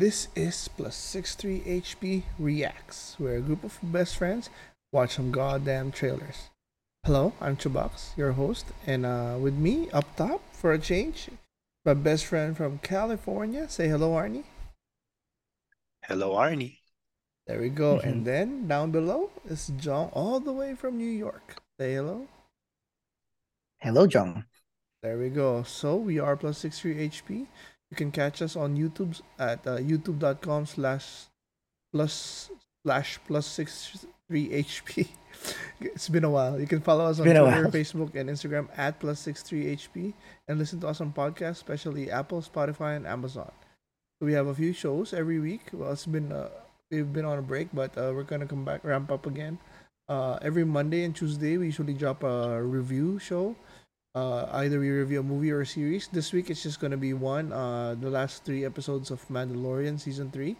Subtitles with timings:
[0.00, 4.48] This is Plus 63 HP Reacts, where a group of best friends
[4.92, 6.48] watch some goddamn trailers.
[7.04, 11.28] Hello, I'm Chubax, your host, and uh, with me up top for a change,
[11.84, 13.68] my best friend from California.
[13.68, 14.44] Say hello, Arnie.
[16.06, 16.78] Hello, Arnie.
[17.46, 17.98] There we go.
[17.98, 21.60] And then down below is Jong, all the way from New York.
[21.78, 22.26] Say hello.
[23.76, 24.46] Hello, Jong.
[25.02, 25.62] There we go.
[25.62, 27.46] So we are plus 63 HP.
[27.90, 31.26] You can catch us on YouTube at uh, youtube.com slash
[31.92, 32.50] plus
[32.84, 35.08] slash plus 63 HP.
[35.80, 36.60] it's been a while.
[36.60, 37.68] You can follow us on Twitter.
[37.68, 40.14] Facebook, and Instagram at plus 63 HP
[40.46, 43.50] and listen to us on podcasts, especially Apple, Spotify, and Amazon.
[44.20, 45.70] We have a few shows every week.
[45.72, 46.50] Well, it's been uh,
[46.90, 49.58] we've been on a break, but uh, we're gonna come back, ramp up again.
[50.08, 53.56] Uh, every Monday and Tuesday, we usually drop a review show
[54.14, 56.08] uh, either we review a movie or a series.
[56.08, 57.52] This week it's just gonna be one.
[57.52, 60.56] Uh, the last three episodes of Mandalorian season three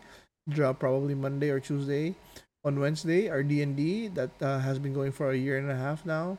[0.48, 2.14] drop probably Monday or Tuesday.
[2.62, 5.70] On Wednesday, our D and D that uh, has been going for a year and
[5.70, 6.36] a half now.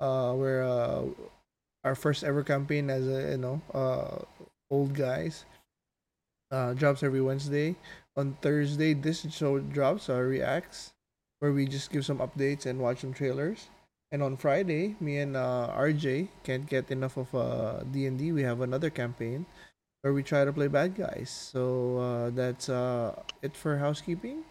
[0.00, 1.02] Uh, where uh,
[1.82, 4.22] our first ever campaign as a you know uh,
[4.70, 5.44] old guys
[6.50, 7.74] uh, drops every Wednesday.
[8.16, 10.92] On Thursday, this show drops our reacts,
[11.38, 13.68] where we just give some updates and watch some trailers.
[14.10, 18.32] And on Friday, me and uh, RJ can't get enough of uh, D&D.
[18.32, 19.44] We have another campaign
[20.00, 21.28] where we try to play bad guys.
[21.28, 24.44] So uh, that's uh, it for housekeeping.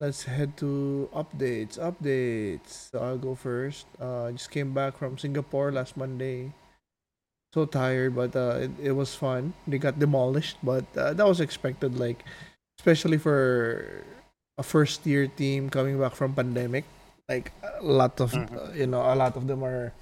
[0.00, 1.76] Let's head to updates.
[1.76, 2.90] Updates.
[2.90, 3.86] So I'll go first.
[4.00, 6.54] Uh, I just came back from Singapore last Monday.
[7.52, 9.54] So tired, but uh, it, it was fun.
[9.66, 11.98] They got demolished, but uh, that was expected.
[11.98, 12.22] Like,
[12.78, 14.04] especially for
[14.58, 16.84] a first year team coming back from pandemic
[17.28, 18.48] like a lot of Mhm.
[18.56, 19.92] uh, you know a lot of them are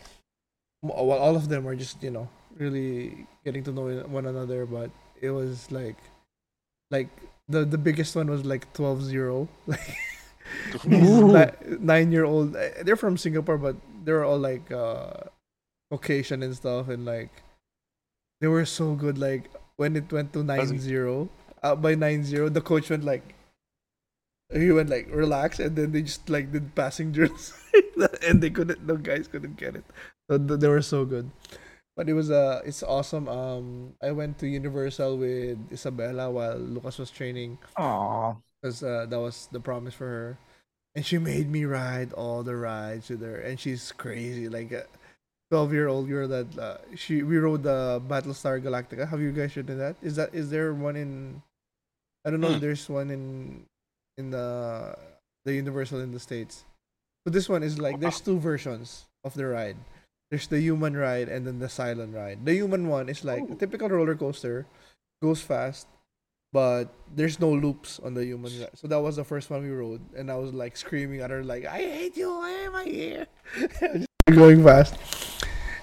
[0.82, 4.91] well all of them are just you know really getting to know one another but
[5.20, 5.96] it was like
[6.91, 7.08] like
[7.48, 9.96] the the biggest one was like 12-0 like
[10.86, 11.33] these Ooh.
[11.34, 12.55] ni- nine year old
[12.86, 13.74] they're from singapore but
[14.05, 15.11] they're all like uh
[15.90, 17.30] caucasian and stuff and like
[18.40, 21.28] they were so good like when it went to 9-0
[21.62, 23.34] uh, by 9-0 the coach went like
[24.52, 27.52] he went like relax and then they just like did passing drills.
[28.27, 29.84] And they couldn't the guys couldn't get it.
[30.30, 31.30] So they were so good.
[31.96, 33.29] But it was uh it's awesome.
[33.29, 37.58] Um i went to universal with isabella while lucas was training.
[37.77, 38.34] Aw.
[38.61, 40.39] because uh, that was the promise for her.
[40.95, 43.36] And she made me ride all the rides with her.
[43.40, 44.48] And she's crazy.
[44.48, 44.86] Like a
[45.51, 49.08] 12 year old girl that uh, she we rode the battlestar galactica.
[49.08, 49.96] Have you guys ridden that?
[50.02, 51.42] Is that is there one in
[52.27, 52.61] i don't know if Hmm.
[52.61, 53.64] there's one in
[54.18, 54.96] in the
[55.44, 56.64] the universal in the states
[57.24, 59.77] but this one is like there's two versions of the ride
[60.30, 63.54] there's the human ride and then the silent ride the human one is like a
[63.54, 64.66] typical roller coaster
[65.22, 65.86] goes fast
[66.56, 68.72] but there's no loops on the human ride.
[68.72, 71.44] So that was the first one we rode, and I was like screaming at her
[71.44, 72.30] like, "I hate you!
[72.30, 73.27] Why am I here?"
[74.33, 74.96] Going fast.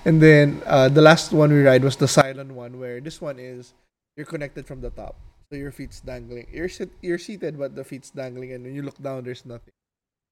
[0.04, 3.38] And then uh, the last one we ride was the silent one, where this one
[3.38, 3.74] is
[4.18, 5.16] you're connected from the top,
[5.54, 6.50] so your feet's dangling.
[6.50, 9.70] You're sit- you're seated, but the feet's dangling, and when you look down, there's nothing.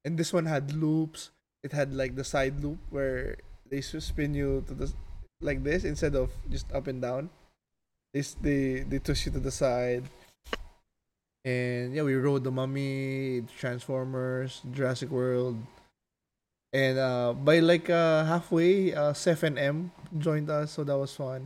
[0.02, 1.30] And this one had loops.
[1.62, 3.38] It had like the side loop where
[3.70, 4.90] they spin you to the
[5.46, 7.30] like this instead of just up and down.
[8.18, 10.10] They they they twist you to the side.
[11.46, 15.62] And yeah, we rode the Mummy, Transformers, Jurassic World,
[16.74, 21.14] and uh, by like uh, halfway, uh, Seth and M joined us, so that was
[21.14, 21.46] fun.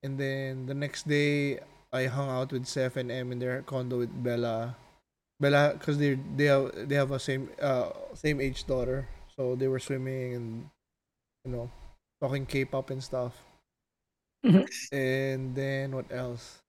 [0.00, 1.60] And then the next day,
[1.96, 4.76] I hung out with Seth and M in their condo with Bella.
[5.40, 9.68] Bella, because they they have they have a same uh same age daughter, so they
[9.68, 10.70] were swimming and
[11.44, 11.70] you know
[12.20, 13.34] talking K-pop and stuff.
[14.92, 16.62] and then what else?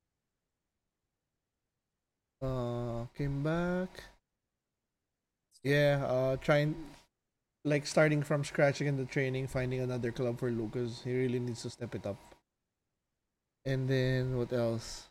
[2.41, 4.03] Uh, came back.
[5.63, 6.75] Yeah, uh, trying
[7.65, 11.03] like starting from scratch again the training, finding another club for Lucas.
[11.03, 12.17] He really needs to step it up.
[13.65, 15.09] And then what else?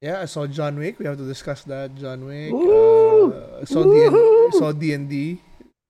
[0.00, 0.98] Yeah, I saw John Wick.
[0.98, 1.94] We have to discuss that.
[1.94, 2.52] John Wick.
[2.52, 3.32] Woo!
[3.32, 5.40] Uh, saw D saw D and D,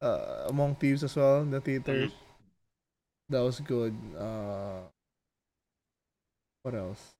[0.02, 2.10] Uh, Among Thieves as well in the theaters.
[3.28, 3.94] That was good.
[4.18, 4.82] Uh,
[6.62, 7.14] what else?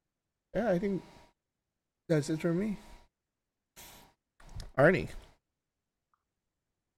[0.55, 1.03] Yeah, I think
[2.09, 2.77] that's it for me.
[4.77, 5.09] Arnie.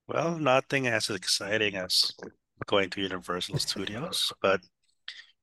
[0.09, 2.13] Well, nothing as exciting as
[2.67, 4.61] going to Universal Studios, but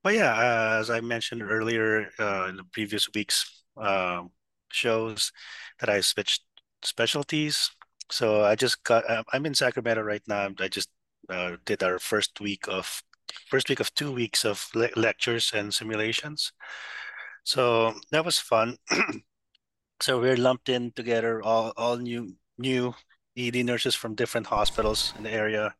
[0.02, 4.30] but yeah, uh, as I mentioned earlier uh, in the previous week's um,
[4.72, 5.32] shows,
[5.80, 6.42] that I switched
[6.82, 7.70] specialties.
[8.10, 9.04] So I just got.
[9.32, 10.48] I'm in Sacramento right now.
[10.58, 10.88] I just
[11.28, 13.02] uh, did our first week of
[13.48, 16.52] first week of two weeks of le lectures and simulations.
[17.44, 18.76] So that was fun.
[20.00, 22.94] so we're lumped in together, all all new new
[23.36, 25.74] ED nurses from different hospitals in the area.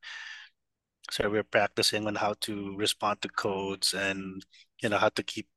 [1.11, 4.45] So we're practicing on how to respond to codes and
[4.83, 5.49] you know how to keep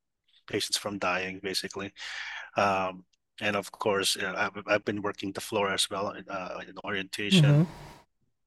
[0.48, 1.94] patients from dying, basically.
[2.58, 3.06] Um,
[3.42, 6.76] and of course, you know, I've, I've been working the floor as well uh, in
[6.86, 7.46] orientation.
[7.46, 7.68] Mhm.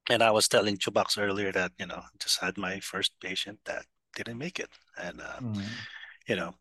[0.08, 3.86] And I was telling Chubax earlier that you know just had my first patient that
[4.14, 5.62] didn't make it, and uh, Mm.
[6.28, 6.54] you know,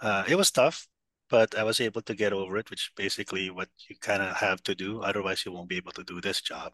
[0.00, 0.88] uh, it was tough,
[1.28, 4.62] but I was able to get over it, which basically what you kind of have
[4.64, 5.02] to do.
[5.02, 6.72] Otherwise, you won't be able to do this job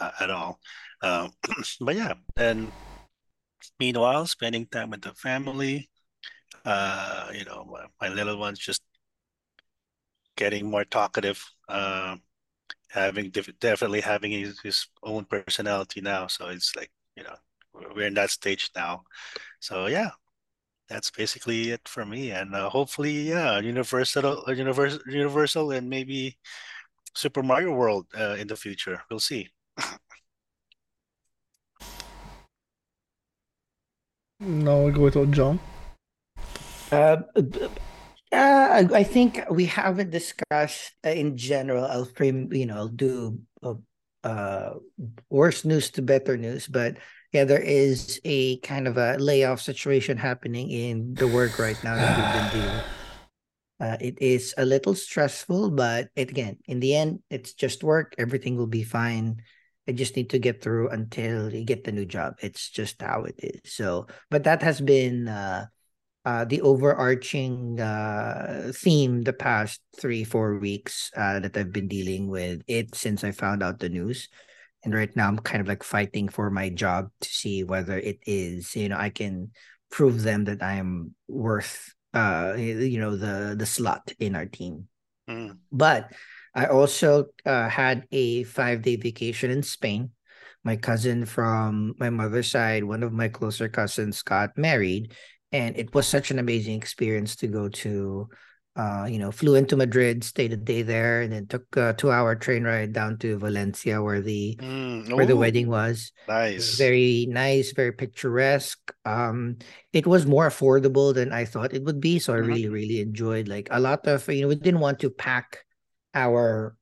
[0.00, 0.60] uh, at all.
[1.02, 1.32] Um,
[1.80, 2.72] but yeah, and
[3.78, 5.88] meanwhile, spending time with the family,
[6.64, 8.82] uh, you know, my, my little one's just
[10.36, 12.16] getting more talkative, uh,
[12.90, 16.26] having def- definitely having his, his own personality now.
[16.26, 17.36] So it's like, you know,
[17.72, 19.04] we're we're in that stage now.
[19.60, 20.10] So yeah,
[20.88, 22.30] that's basically it for me.
[22.30, 26.38] And uh, hopefully, yeah, Universal, uh, Universal, Universal, and maybe
[27.14, 29.02] Super Mario World uh, in the future.
[29.10, 29.48] We'll see.
[34.40, 35.58] Now we go to Jong.
[36.92, 37.68] Uh, b-
[38.34, 41.84] uh, I think we haven't discussed uh, in general.
[41.84, 43.74] I'll frame, you know, I'll do uh,
[44.22, 44.74] uh,
[45.30, 46.98] worse news to better news, but
[47.32, 51.96] yeah, there is a kind of a layoff situation happening in the work right now
[51.96, 52.84] that we've been dealing.
[53.80, 58.14] Uh, it is a little stressful, but it, again, in the end, it's just work.
[58.16, 59.42] Everything will be fine.
[59.88, 62.34] I just need to get through until you get the new job.
[62.40, 63.74] It's just how it is.
[63.74, 65.66] So, but that has been uh,
[66.24, 72.28] uh, the overarching uh, theme the past three, four weeks uh, that I've been dealing
[72.28, 74.28] with it since I found out the news.
[74.84, 78.18] And right now, I'm kind of like fighting for my job to see whether it
[78.26, 79.50] is, you know, I can
[79.90, 84.88] prove them that I am worth, uh, you know, the the slot in our team.
[85.28, 86.12] Mm, But
[86.54, 90.10] I also uh, had a five day vacation in Spain.
[90.64, 95.12] My cousin from my mother's side, one of my closer cousins, got married,
[95.54, 98.28] and it was such an amazing experience to go to.
[98.74, 102.10] Uh, you know, flew into Madrid, stayed a day there, and then took a two
[102.10, 106.10] hour train ride down to Valencia, where the mm, where the wedding was.
[106.26, 106.74] Nice.
[106.78, 108.90] very nice, very picturesque.
[109.04, 109.58] Um,
[109.92, 112.46] it was more affordable than I thought it would be, so I Mhm.
[112.50, 115.64] really, really enjoyed like a lot of you know, we didn't want to pack
[116.14, 116.76] our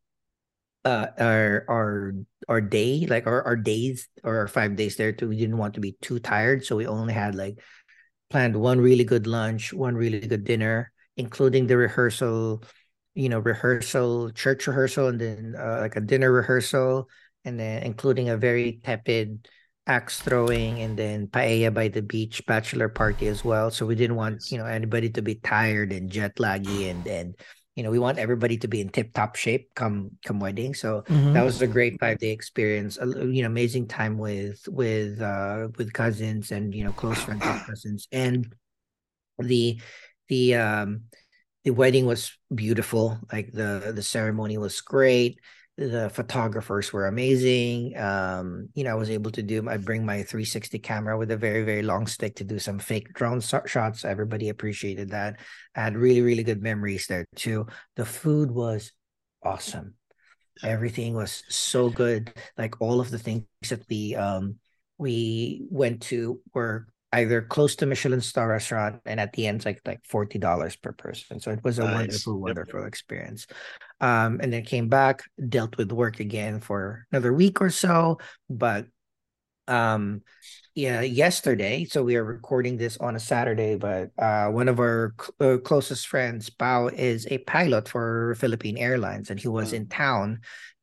[0.85, 2.13] uh our our
[2.49, 5.29] our day, like our, our days or our five days there too.
[5.29, 7.61] We didn't want to be too tired, so we only had like
[8.33, 12.65] planned one really good lunch, one really good dinner, including the rehearsal,
[13.15, 17.09] you know, rehearsal, church rehearsal, and then uh, like a dinner rehearsal,
[17.45, 19.47] and then including a very tepid
[19.87, 23.71] axe throwing, and then paella by the beach bachelor party as well.
[23.71, 27.37] So we didn't want you know anybody to be tired and jet laggy, and and
[27.75, 30.75] you know we want everybody to be in tip top shape come come wedding.
[30.75, 31.33] So Mhm.
[31.35, 32.99] that was a great five day experience.
[32.99, 37.45] a You know, amazing time with with uh with cousins and you know close friends
[37.47, 38.55] with cousins and
[39.39, 39.81] the
[40.29, 41.03] the um
[41.65, 45.39] the wedding was beautiful like the the ceremony was great
[45.79, 50.17] the photographers were amazing um you know i was able to do i bring my
[50.17, 54.05] 360 camera with a very very long stick to do some fake drone so- shots
[54.05, 55.41] everybody appreciated that.
[55.75, 57.67] I had really really good memories there too.
[57.97, 58.93] The food was
[59.43, 59.95] awesome.
[60.63, 62.33] Everything was so good.
[62.59, 64.57] Like all of the things that we um
[64.99, 69.67] we went to were either close to michelin star restaurant and at the end it's
[69.67, 71.95] like like $40 per person so it was a Nice.
[71.95, 72.41] wonderful Yep.
[72.43, 73.47] wonderful experience
[74.01, 78.87] um and then came back dealt with work again for another week or so but
[79.69, 80.23] um
[80.75, 85.15] yeah yesterday so we are recording this on a saturday but uh one of our
[85.21, 89.87] cl- uh, closest friends Pao is a pilot for philippine airlines and he was in
[89.87, 90.41] town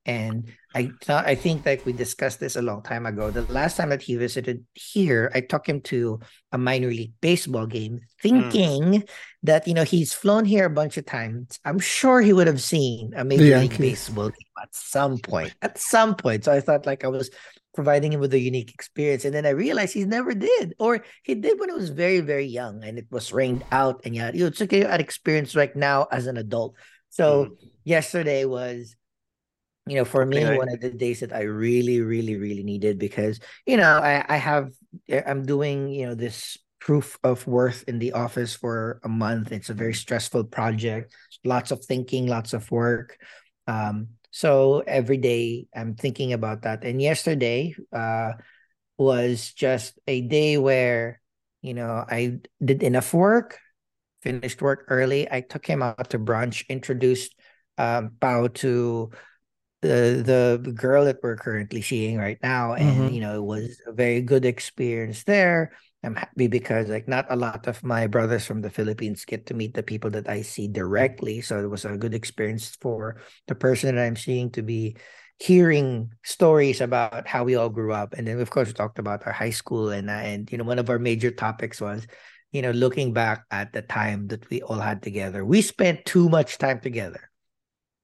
[0.10, 3.78] and i thought i think that we discussed this a long time ago the last
[3.78, 6.20] time that he visited here i took him to
[6.52, 9.04] a minor league baseball game thinking
[9.44, 12.62] that you know he's flown here a bunch of times i'm sure he would have
[12.62, 16.86] seen a major league baseball game at some point at some point so i thought
[16.86, 17.30] like i was
[17.76, 19.24] providing him with a unique experience.
[19.24, 22.46] And then I realized he never did, or he did when he was very, very
[22.46, 24.02] young and it was rained out.
[24.04, 26.76] And yeah, you it's okay an experience right now as an adult.
[27.10, 27.58] So Mm.
[27.86, 28.96] yesterday was,
[29.88, 30.58] you know, for me, Okay.
[30.58, 34.38] one of the days that I really, really, really needed because, you know, I, I
[34.38, 34.72] have,
[35.26, 39.52] I'm doing, you know, this proof of worth in the office for a month.
[39.52, 43.18] It's a very stressful project, lots of thinking, lots of work.
[43.68, 46.84] Um, so every day I'm thinking about that.
[46.84, 48.34] And yesterday uh,
[48.98, 51.22] was just a day where,
[51.62, 53.60] you know, I did enough work,
[54.22, 55.30] finished work early.
[55.30, 57.36] I took him out to brunch, introduced
[57.78, 59.12] um, Pao to
[59.82, 63.14] the the girl that we're currently seeing right now, and Mhm.
[63.14, 65.72] you know, it was a very good experience there.
[66.04, 69.54] I'm happy because like not a lot of my brothers from the Philippines get to
[69.54, 73.18] meet the people that I see directly, so it was a good experience for
[73.48, 74.96] the person that I'm seeing to be
[75.40, 79.26] hearing stories about how we all grew up, and then of course we talked about
[79.28, 82.08] our high school, and and you know one of our major topics was
[82.52, 85.46] you know looking back at the time that we all had together.
[85.46, 87.30] We spent too much time together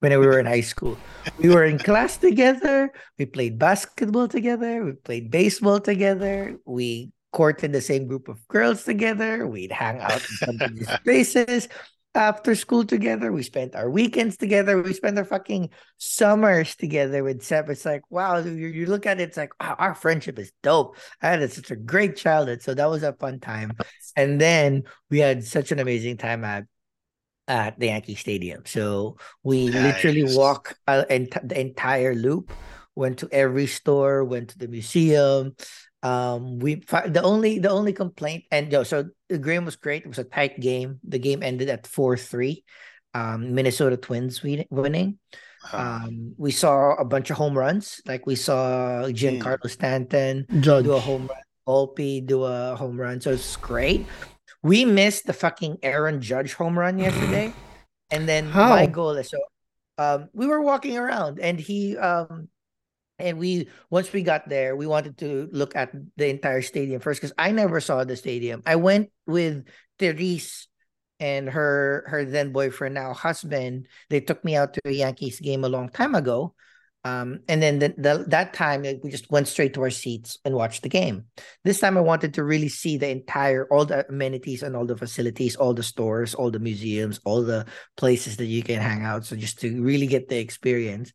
[0.06, 0.98] when we were in high school.
[1.40, 2.94] We were in class together.
[3.18, 4.86] We played basketball together.
[4.86, 6.58] We played baseball together.
[6.66, 9.48] We courted the same group of girls together.
[9.48, 11.68] We'd hang out in some of these places
[12.14, 13.32] after school together.
[13.32, 14.80] We spent our weekends together.
[14.80, 17.72] We spent our fucking summers together with Seb.
[17.72, 20.98] It's like, wow, you, you look at it, it's like, wow, our friendship is dope.
[21.24, 22.62] I had such a great childhood.
[22.62, 23.74] So that was a fun time.
[24.16, 26.66] And then we had such an amazing time at
[27.48, 28.64] at the Yankee Stadium.
[28.66, 30.36] So we literally Nice.
[30.36, 32.52] walk uh, ent- the entire loop.
[32.96, 34.24] Went to every store.
[34.24, 35.56] Went to the museum.
[36.02, 40.04] Um, we fi- the only the only complaint and yo, so the game was great.
[40.04, 41.00] It was a tight game.
[41.04, 42.64] The game ended at four three.
[43.14, 45.18] Um, Minnesota Twins winning.
[45.74, 48.00] Uh, Um, we saw a bunch of home runs.
[48.06, 50.86] Like we saw Giancarlo Stanton Judge.
[50.86, 51.42] do a home run.
[51.68, 53.20] Volpe do a home run.
[53.20, 54.06] So it's great.
[54.66, 57.54] We missed the fucking Aaron Judge home run yesterday.
[58.10, 59.38] And then my goal is so
[60.00, 62.50] um we were walking around and he um
[63.20, 67.22] and we once we got there, we wanted to look at the entire stadium first
[67.22, 68.64] because I never saw the stadium.
[68.66, 69.68] I went with
[70.00, 70.68] Therese
[71.20, 73.86] and her her then boyfriend, now husband.
[74.10, 76.56] They took me out to a Yankees game a long time ago.
[77.06, 80.56] Um, and then the, the, that time we just went straight to our seats and
[80.56, 81.26] watched the game.
[81.64, 84.98] This time I wanted to really see the entire all the amenities and all the
[84.98, 89.24] facilities, all the stores, all the museums, all the places that you can hang out.
[89.24, 91.14] So just to really get the experience.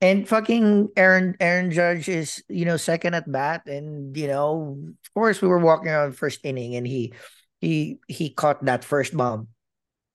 [0.00, 3.62] And fucking Aaron Aaron Judge is, you know, second at bat.
[3.66, 7.14] And, you know, of course we were walking around first inning and he
[7.60, 9.46] he he caught that first bomb.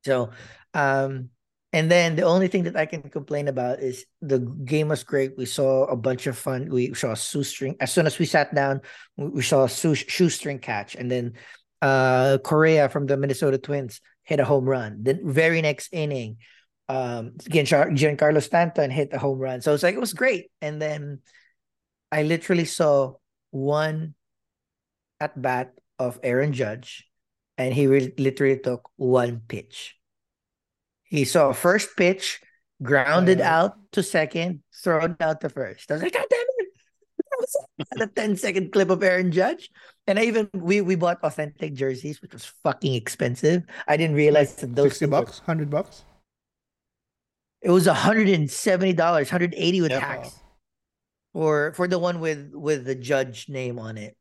[0.04, 0.32] So
[0.74, 1.30] um
[1.74, 5.34] and then the only thing that I can complain about is the game was great.
[5.36, 6.70] We saw a bunch of fun.
[6.70, 7.76] We saw a shoestring.
[7.82, 8.82] As soon as we sat down,
[9.18, 10.96] we saw a shoestring catch.
[10.96, 11.34] And then
[11.82, 15.04] uh Correa from the Minnesota Twins hit a home run.
[15.04, 16.38] The very next inning,
[16.88, 19.62] um Giancarlo Stanton hit a home run.
[19.62, 20.52] So it's like it was great.
[20.62, 21.20] And then
[22.12, 23.18] I literally saw
[23.50, 24.14] one
[25.20, 27.10] at bat of Aaron Judge,
[27.58, 29.98] and he re- literally took one pitch.
[31.14, 32.42] He saw first pitch,
[32.82, 35.92] grounded Uh, out to second, thrown out to first.
[35.92, 36.68] I was like, God damn it!
[37.78, 39.70] That was a 10 second clip of Aaron Judge.
[40.08, 43.62] And I even we we bought authentic jerseys, which was fucking expensive.
[43.88, 45.38] I didn't realize that those 60 things were- bucks?
[45.46, 46.04] 100 bucks?
[47.62, 50.02] It was $170, 180 with Yep.
[50.02, 50.40] tax.
[51.34, 54.18] For for the one with with the judge name on it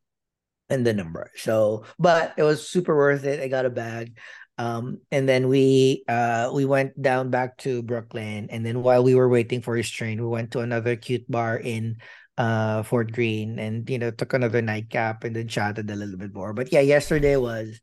[0.68, 1.30] and the number.
[1.36, 3.40] So, but it was super worth it.
[3.40, 4.16] I got a bag.
[4.58, 9.14] Um, and then we uh we went down back to Brooklyn, and then while we
[9.14, 11.96] were waiting for his train, we went to another cute bar in
[12.36, 16.34] uh Fort Greene, and you know took another nightcap, and then chatted a little bit
[16.34, 16.52] more.
[16.52, 17.80] But yeah, yesterday was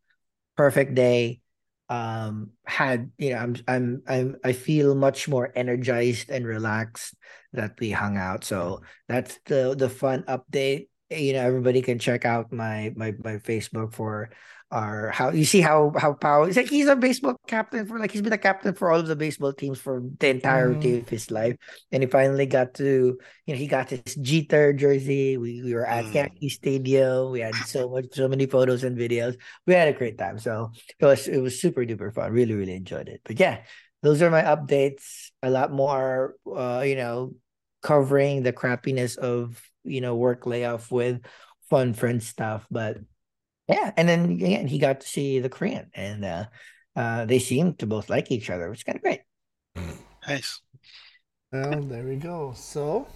[0.55, 1.41] perfect day.
[1.89, 7.15] Um, had you know, I'm I'm I'm I feel much more energized and relaxed
[7.53, 8.43] that we hung out.
[8.43, 13.37] So that's the the fun update you know everybody can check out my my my
[13.37, 14.29] facebook for
[14.71, 18.11] our how you see how how power it's like he's a baseball captain for like
[18.11, 21.31] he's been a captain for all of the baseball teams for the entirety of his
[21.31, 21.55] life.
[21.91, 25.37] And he finally got to you know he got his jeter jersey.
[25.37, 26.13] We, we were at Mm.
[26.13, 27.31] yankee stadium.
[27.31, 29.37] We had so much so many photos and videos.
[29.65, 30.37] We had a great time.
[30.39, 32.31] So it was it was super duper fun.
[32.31, 33.21] Really really enjoyed it.
[33.25, 33.61] But yeah
[34.01, 35.29] those are my updates.
[35.43, 37.33] A lot more uh you know
[37.81, 41.21] covering the crappiness of you know work layoff with
[41.69, 42.65] fun friend stuff.
[42.69, 42.97] But
[43.69, 46.45] yeah and then again he got to see the korean and uh
[46.95, 49.21] uh they seem to both like each other which is kind of great
[50.27, 50.61] nice.
[51.51, 52.53] Well, there we go.
[52.55, 53.07] So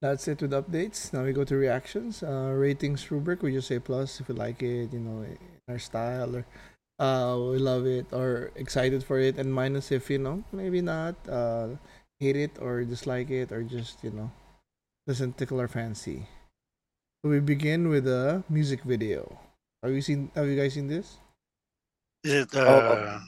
[0.00, 1.12] that's it with updates.
[1.12, 2.22] Now we go to reactions.
[2.22, 3.42] Uh, ratings rubric.
[3.42, 6.46] We just say plus if we like it, you know, in our style, or
[6.98, 11.16] uh, we love it, or excited for it, and minus if you know maybe not
[11.28, 11.68] uh,
[12.20, 14.30] hate it or dislike it, or just you know
[15.06, 16.28] doesn't tickle our fancy.
[17.24, 19.24] So we begin with a music video.
[19.80, 20.28] Have you seen?
[20.36, 21.16] Have you guys seen this?
[22.20, 23.20] Is it Oh, uh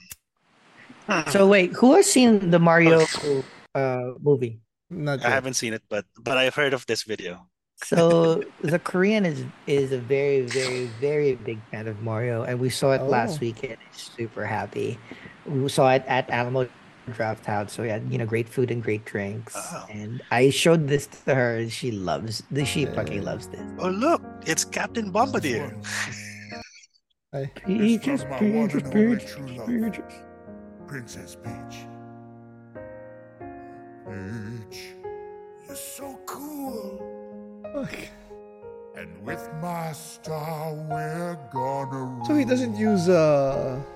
[1.08, 3.04] hmm, so wait who has seen the mario
[3.74, 4.60] uh movie
[4.92, 7.48] Not I haven't seen it, but but I've heard of this video.
[7.80, 12.68] so the korean is is a very very very big fan of mario and we
[12.72, 13.44] saw it last Oh.
[13.44, 14.96] weekend super happy
[15.44, 16.64] we saw it at alamo
[17.12, 19.54] draft house, so we had you know great food and great drinks.
[19.56, 19.86] Oh.
[19.90, 22.42] And I showed this to her, and she loves.
[22.50, 22.68] this.
[22.68, 23.60] She fucking loves this.
[23.78, 25.76] Oh look, it's Captain Bombardier.
[27.32, 27.50] Hi.
[27.66, 29.66] Peaches, from my peaches, one and only peaches, true love.
[29.68, 30.14] peaches.
[30.86, 31.76] Princess Peach.
[34.06, 34.94] Peach,
[35.66, 37.62] you're so cool.
[37.74, 37.94] Fuck.
[38.96, 42.24] And with my star, we're gonna.
[42.26, 43.95] So he doesn't use uh Peach,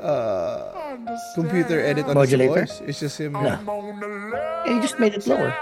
[0.00, 0.96] uh,
[1.34, 2.60] computer edit on Modulator?
[2.62, 2.88] his voice?
[2.88, 3.32] It's just him.
[3.32, 3.40] No.
[4.66, 5.54] And he just made it lower.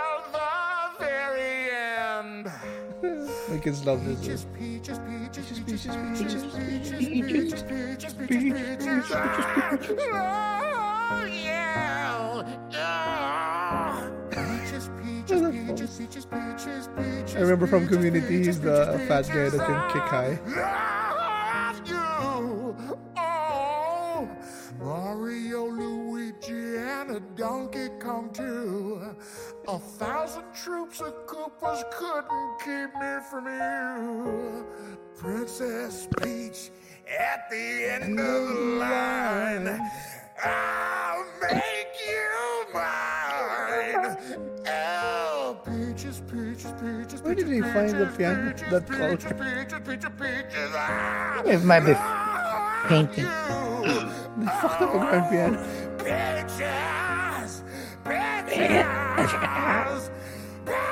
[3.48, 4.18] My kids love this.
[4.58, 9.04] Peaches, peaches, peaches, peaches, peaches, peaches, peaches, peaches,
[12.78, 14.04] Oh.
[14.30, 17.36] Peaches, peaches, peaches, peaches, peaches, peaches.
[17.36, 20.38] I remember from Community, he's the fat guy that can kick high.
[24.80, 29.14] Mario, Luigi, and a Donkey Kong too.
[29.68, 34.66] A thousand troops of Koopas couldn't keep me from you.
[35.16, 36.70] Princess Peach
[37.18, 39.80] at the end of the line.
[40.44, 44.16] I'll make you mine.
[44.68, 47.22] Oh, peaches, peaches, peaches.
[47.22, 49.64] Where did he find the piano peaches, that peaches, color?
[49.64, 50.70] Peaches, peaches, peaches.
[50.74, 51.94] Ah, It might be
[52.88, 54.25] painting.
[54.38, 54.44] You.
[54.44, 55.58] They fucked up a grand piano.
[55.98, 57.62] Peaches,
[58.04, 58.80] peaches,
[60.64, 60.84] peach,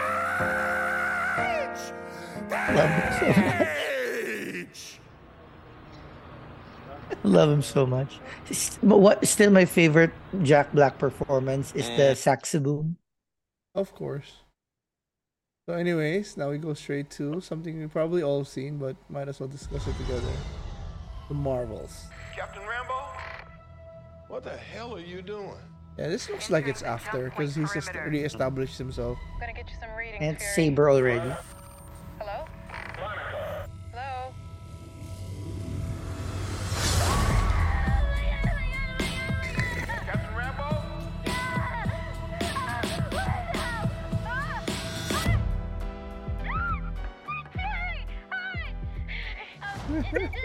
[4.69, 5.01] peach.
[7.23, 8.19] Love him so much.
[8.83, 9.27] But what?
[9.27, 10.11] Still, my favorite
[10.43, 12.97] Jack Black performance is the saxoboom.
[13.75, 14.43] Of course.
[15.67, 19.29] So, anyways, now we go straight to something we probably all have seen, but might
[19.29, 20.29] as well discuss it together.
[21.29, 22.05] The Marvels.
[22.37, 22.64] Captain Rambeau?
[24.35, 25.55] What the hell are you doing?
[25.97, 29.17] Yeah, this looks like it's after because he's just re-established himself.
[29.35, 30.19] I'm gonna get you some readings.
[30.21, 30.71] And it's Fury.
[30.71, 31.33] Saber already.
[32.19, 32.45] Hello?
[33.93, 34.35] Hello?
[40.05, 40.83] Captain Rambeau?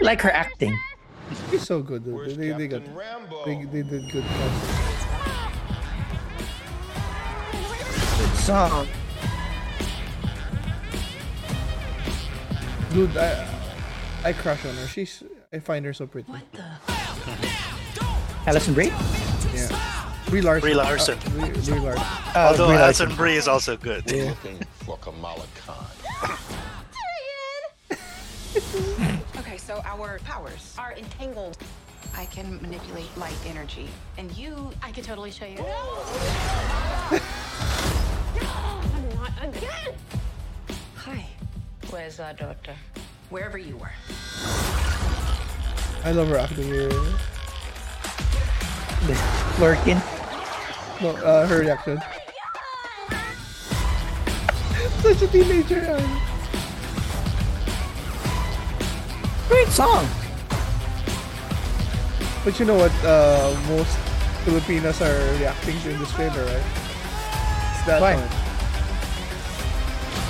[0.00, 0.78] Like her acting.
[1.50, 2.14] He's so good, dude.
[2.14, 3.44] Where's They, they got Rambeau?
[3.44, 4.76] they, they did good casting.
[8.18, 8.86] Good song.
[12.92, 13.46] Dude, I
[14.24, 14.86] I crush on her.
[14.86, 16.30] She's I find her so pretty.
[18.46, 18.86] Alison Brie.
[19.54, 20.12] Yeah.
[20.26, 20.60] Brie Larson.
[20.68, 21.18] Brie Larson.
[21.18, 22.02] Uh, Brie, Brie Larson.
[22.04, 23.16] Uh, Although Brie Alison Larson.
[23.16, 24.10] Brie is also good.
[24.10, 24.34] Yeah.
[29.80, 31.56] So our powers are entangled.
[32.14, 33.88] I can manipulate light energy,
[34.18, 35.56] and you, I could totally show you.
[35.56, 35.64] No!
[39.14, 39.94] Not again!
[40.96, 41.26] hi,
[41.88, 42.74] Where's our daughter?
[43.30, 43.92] wherever you were.
[46.04, 46.88] I love her acting here.
[49.06, 49.14] The
[49.56, 50.02] Flerken.
[51.00, 52.00] No, uh, her reaction.
[55.00, 56.29] Such a teenager.
[59.50, 60.06] Great song.
[62.46, 62.94] But you know what?
[63.02, 63.98] Uh, most
[64.46, 66.62] Filipinos are reacting to in this trailer, right?
[67.74, 68.14] It's that Why?
[68.14, 68.30] one.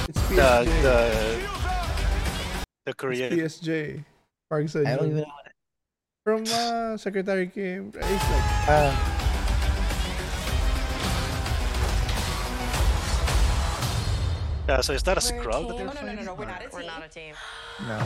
[0.08, 0.82] It's The PSJ.
[0.82, 0.96] the
[2.88, 3.28] the It's Korean.
[3.36, 4.04] PSJ.
[4.48, 5.20] Park Seo I don't Joon.
[5.20, 5.36] even know.
[5.36, 5.52] What
[6.24, 7.92] From uh, Secretary Kim.
[7.94, 8.90] It's like uh,
[14.70, 16.46] Yeah, so is that a We're a that they're No, no, no, no, no, we're
[16.46, 16.86] not a We're team.
[16.86, 17.34] not a team.
[17.90, 17.98] no.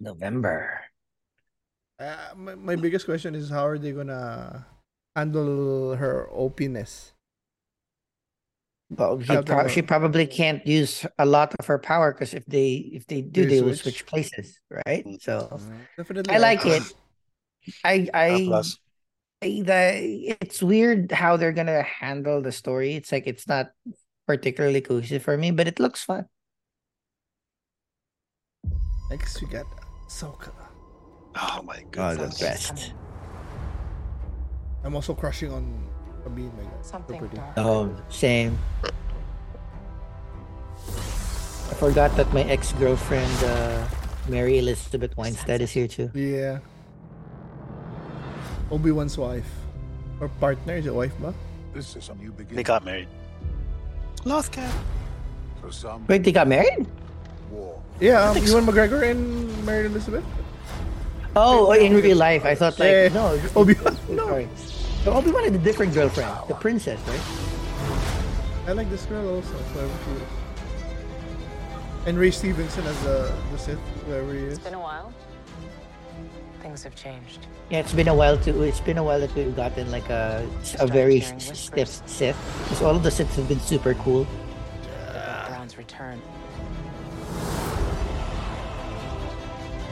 [0.00, 0.80] November.
[1.98, 4.66] uh, my, my biggest question is how are they gonna
[5.16, 7.14] handle her openness?
[8.90, 12.92] Well, she, pro- she probably can't use a lot of her power because if they
[12.92, 14.04] if they do, They they will switch.
[14.04, 15.06] switch places, right?
[15.22, 15.58] So
[15.96, 16.34] Definitely.
[16.34, 16.82] I like it.
[17.84, 18.76] I I, plus.
[18.76, 18.89] I
[19.40, 22.94] the it's weird how they're gonna handle the story.
[22.94, 23.72] It's like it's not
[24.26, 26.26] particularly cohesive for me, but it looks fun.
[29.10, 29.66] Next we got
[30.06, 30.52] Ahsoka.
[31.34, 32.18] Oh my Oh, god.
[32.18, 32.92] the best.
[34.84, 35.88] I'm also crushing on
[36.22, 36.52] Sabine.
[36.56, 36.84] My God.
[36.84, 37.40] So Something pretty.
[37.56, 38.58] Oh, same.
[41.70, 43.86] I forgot that my ex girlfriend, uh,
[44.28, 46.10] Mary Elizabeth Winstead, is here too.
[46.14, 46.58] Yeah.
[48.70, 49.48] Obi Wan's wife.
[50.20, 51.32] Or partner, is it wife ba?
[51.74, 53.08] This is a new They got married.
[54.24, 54.70] Lothcat.
[55.60, 56.06] for some.
[56.06, 56.86] Wait, they got married?
[57.50, 57.80] war.
[58.00, 59.20] Yeah, um, Ewan McGregor and
[59.66, 60.24] Mary Elizabeth.
[61.36, 63.08] Oh, in real life, I thought like Yeah.
[63.08, 63.36] no.
[63.36, 64.26] this is- Obi-Wan, no.
[64.26, 64.48] Sorry.
[65.04, 67.20] So Obi Wan had a different girlfriend, the princess, right?
[68.68, 70.28] I like this girl also, whoever she is.
[72.06, 74.54] And Ray Stevenson as the, the Sith, whoever he is.
[74.58, 75.12] It's been a while.
[76.62, 77.46] Things have changed.
[77.70, 78.62] Yeah, it's been a while too.
[78.62, 80.46] It's been a while that we've gotten like a
[80.78, 81.90] a very hearing s- whispers.
[81.90, 82.36] stiff Sith.
[82.64, 84.26] Because all of the Siths have been super cool.
[85.08, 86.20] About Thrawn's return.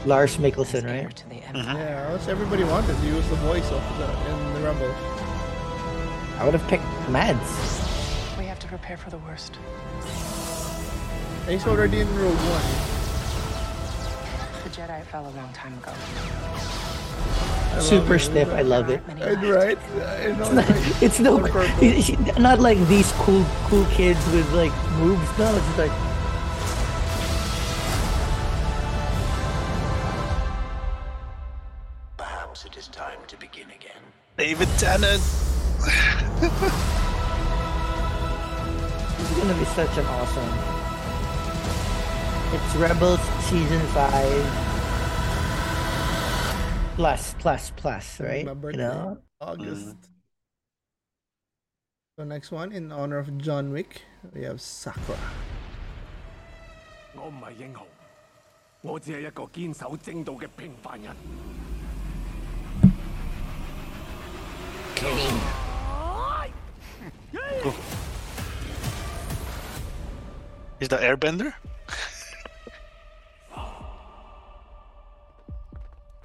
[0.05, 1.15] Lars Mikkelsen, right?
[1.15, 1.57] to the uh-huh.
[1.57, 1.77] Empire.
[1.77, 2.95] Yeah, that's everybody wanted.
[2.97, 4.93] He was the voice of the in the Rebel.
[6.37, 7.49] I would have picked Mads.
[8.37, 9.57] We have to prepare for the worst.
[11.43, 12.98] And he's already in Rogue One.
[14.79, 15.91] The Jedi fell a long time ago.
[17.75, 18.19] I Super it.
[18.19, 18.47] stiff.
[18.47, 19.01] I love it.
[19.09, 19.43] And left.
[19.43, 21.43] right, uh, I know, like, It's no,
[21.81, 25.37] it's not like these cool, cool kids with like moves.
[25.37, 25.91] No, it's just like
[32.15, 34.01] Perhaps it is time to begin again.
[34.37, 35.21] David Tennant.
[39.19, 40.53] it's gonna be such an awesome.
[42.53, 44.68] It's Rebels season five
[46.99, 49.17] plus plus plus right my birthday, you know?
[49.39, 49.95] august mm.
[52.17, 54.01] so next one in honor of john wick
[54.33, 55.15] we have Sakra
[57.15, 57.87] 我唔係英雄，
[58.81, 61.15] 我只係一個堅守正道嘅平凡人。
[64.95, 65.39] Kill him.
[70.79, 71.53] He's the airbender?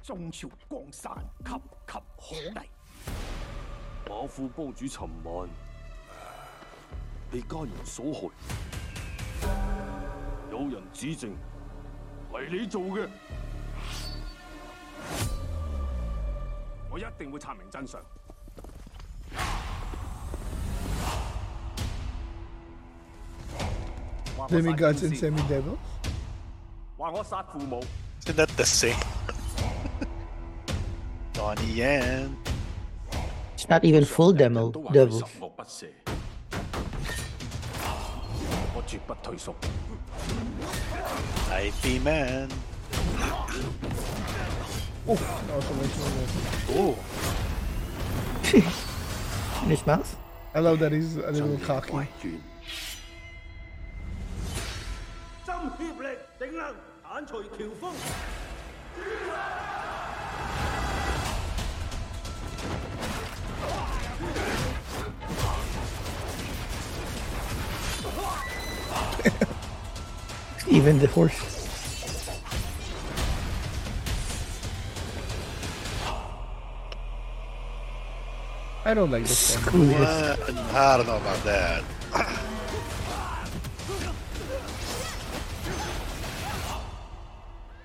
[0.05, 1.11] 中朝江山
[1.43, 2.69] 岌岌可危。
[4.07, 5.49] 馬副幫主尋晚
[7.31, 8.29] 被家人所害，
[10.51, 11.31] 有人指證
[12.31, 13.09] 係你做嘅，
[16.91, 17.99] 我一定會查明真相。
[24.37, 25.77] 話我殺 Demigods and Semi-Devils.
[26.95, 27.83] 話我殺父母。
[28.23, 28.95] Isn't that the same?
[31.45, 32.35] Donnie Yen.
[33.53, 35.21] It's not even full demo, devil.
[41.53, 42.49] Ip Man.
[45.07, 45.21] Oh.
[46.73, 46.95] Ooh.
[49.63, 50.17] In his mouth?
[50.55, 52.07] I love that he's a little cocky.
[70.67, 71.55] even the horse.
[78.87, 79.89] I don't like this one.
[79.89, 80.37] Well,
[80.75, 81.83] I don't know about that.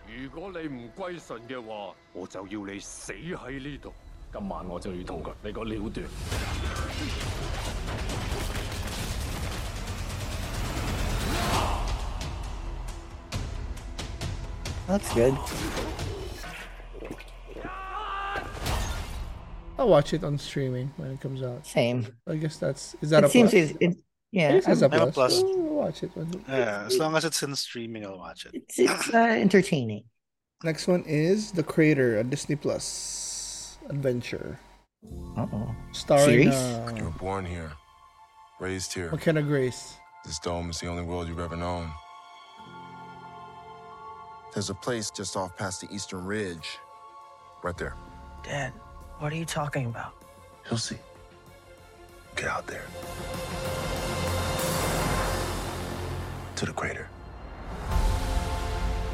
[0.06, 2.80] If you don't obey God, I will have you die
[3.14, 3.38] here.
[4.32, 6.04] Tonight I will kill you.
[14.90, 15.36] That's good.
[19.78, 21.64] I'll watch it on streaming when it comes out.
[21.64, 22.06] Same.
[22.26, 23.70] I guess that's is that It a seems plus?
[23.70, 23.96] it's, it,
[24.32, 24.50] yeah.
[24.54, 25.40] It is a I'm- I'm a plus.
[25.40, 25.42] plus.
[25.54, 26.10] We'll watch it.
[26.14, 28.50] when- Yeah, as long as it's in streaming, I'll watch it.
[28.54, 30.04] It's it's uh, entertaining.
[30.64, 34.58] Next one is The Crater, a Disney Plus adventure
[35.36, 35.74] Uh oh.
[35.92, 36.54] starring Series?
[36.54, 37.72] uh, You were born here,
[38.60, 39.10] raised here.
[39.12, 39.94] McKenna Grace.
[40.24, 41.88] This dome is the only world you've ever known.
[44.52, 46.78] There's a place just off past the Eastern Ridge.
[47.62, 47.94] Right there.
[48.42, 48.72] Dad,
[49.18, 50.12] what are you talking about?
[50.68, 50.98] You'll see.
[52.34, 52.84] Get out there.
[56.56, 57.08] To the crater.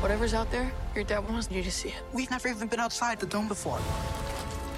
[0.00, 2.02] Whatever's out there, your dad wants you to see it.
[2.12, 3.80] We've never even been outside the dome before.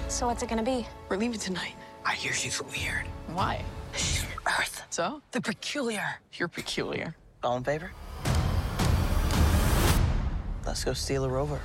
[0.07, 0.87] So what's it gonna be?
[1.07, 1.73] We're leaving tonight.
[2.05, 3.05] I hear she's weird.
[3.33, 3.63] Why?
[3.95, 4.83] She's from Earth.
[4.89, 5.21] So?
[5.31, 6.19] The peculiar.
[6.33, 7.15] You're peculiar.
[7.43, 7.91] All in favor?
[10.65, 11.59] Let's go steal a rover.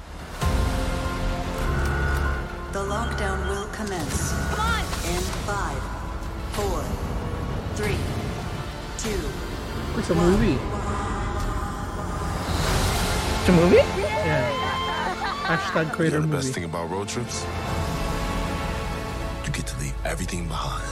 [2.73, 4.33] The lockdown will commence.
[4.33, 4.81] Come on!
[4.81, 5.83] In five,
[6.53, 6.83] four,
[7.77, 7.99] three,
[8.99, 9.21] two.
[9.99, 10.59] It's a movie.
[13.41, 13.77] It's a movie?
[13.77, 14.51] Yeah.
[15.45, 16.53] Hashtag You know the best movie.
[16.53, 17.45] thing about road trips?
[19.45, 20.83] You get to leave everything behind.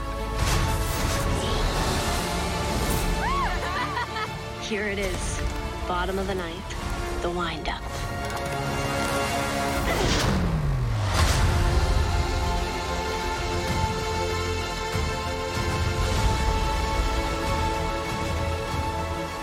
[4.68, 5.40] Here it is,
[5.88, 6.81] bottom of the ninth.
[7.22, 7.80] The windup.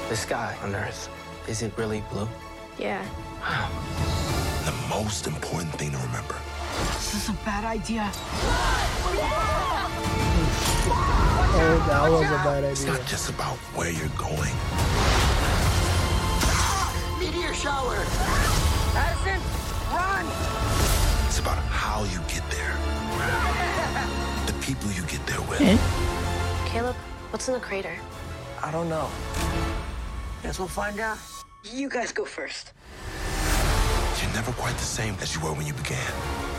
[0.09, 1.09] The sky on Earth,
[1.47, 2.27] is it really blue?
[2.77, 3.05] Yeah.
[4.65, 6.35] The most important thing to remember
[6.95, 8.11] This is a bad idea.
[11.61, 14.53] Oh, that was a bad it's not just about where you're going,
[17.19, 17.97] Meteor shower!
[18.95, 19.41] Addison,
[19.91, 20.25] run!
[21.27, 22.77] it's about how you get there.
[24.45, 25.59] The people you get there with.
[26.65, 26.95] Caleb,
[27.31, 27.95] what's in the crater?
[28.63, 29.09] I don't know.
[30.43, 31.17] Guess we'll find out.
[31.63, 32.71] You guys go first.
[34.21, 36.13] You're never quite the same as you were when you began.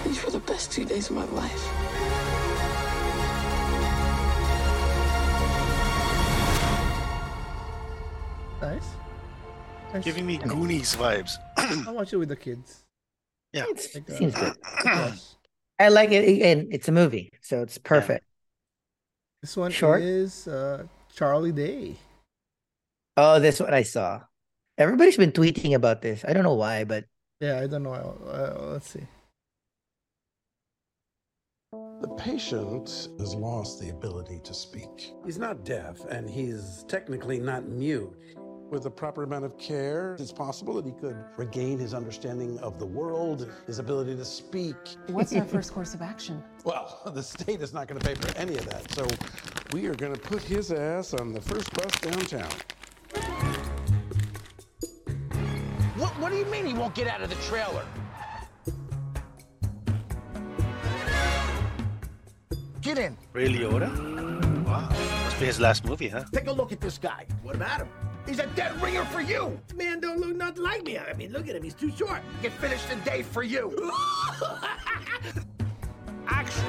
[0.05, 2.20] These were the best two days of my life.
[9.93, 10.05] Nice.
[10.05, 11.33] Giving me Goonies vibes.
[11.87, 12.85] I'll watch it with the kids.
[13.53, 13.65] Yeah.
[13.69, 14.55] It's, Like, uh, seems good.
[14.85, 15.37] Yes.
[15.81, 18.25] I like it, and it's a movie, so it's perfect.
[19.41, 20.03] This one Short?
[20.03, 21.97] is uh, Charlie Day.
[23.17, 24.21] Oh, this what I saw.
[24.77, 26.23] Everybody's been tweeting about this.
[26.29, 27.07] I don't know why, but
[27.41, 27.93] Yeah, I don't know.
[27.93, 29.07] Uh, let's see.
[31.73, 35.13] The patient has lost the ability to speak.
[35.25, 38.13] He's not deaf, and he's technically not mute.
[38.71, 42.79] With the proper amount of care, it's possible that he could regain his understanding of
[42.79, 44.77] the world, his ability to speak.
[45.09, 46.41] What's our first course of action?
[46.63, 49.09] Well, the state is not going to pay for any of that, so
[49.73, 52.49] we are going to put his ass on the first bus downtown.
[55.97, 57.85] What, what do you mean he won't get out of the trailer?
[62.81, 63.17] Get in.
[63.33, 64.65] Ray Liotta?
[64.65, 64.89] Wow.
[65.25, 66.23] Must be his last movie, huh?
[66.33, 67.27] Take a look at this guy.
[67.43, 67.89] What about him?
[68.31, 69.61] He's a dead ringer for you.
[69.75, 70.97] Man don't look nothing like me.
[70.97, 71.65] I mean, look at him.
[71.65, 72.21] He's too short.
[72.43, 73.93] Get finished today for you.
[76.29, 76.65] Action.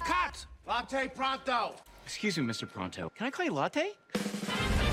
[0.00, 0.44] Cut.
[0.68, 1.74] Latte pronto.
[2.04, 2.70] Excuse me, Mr.
[2.70, 3.10] Pronto.
[3.16, 3.92] Can I call you Latte?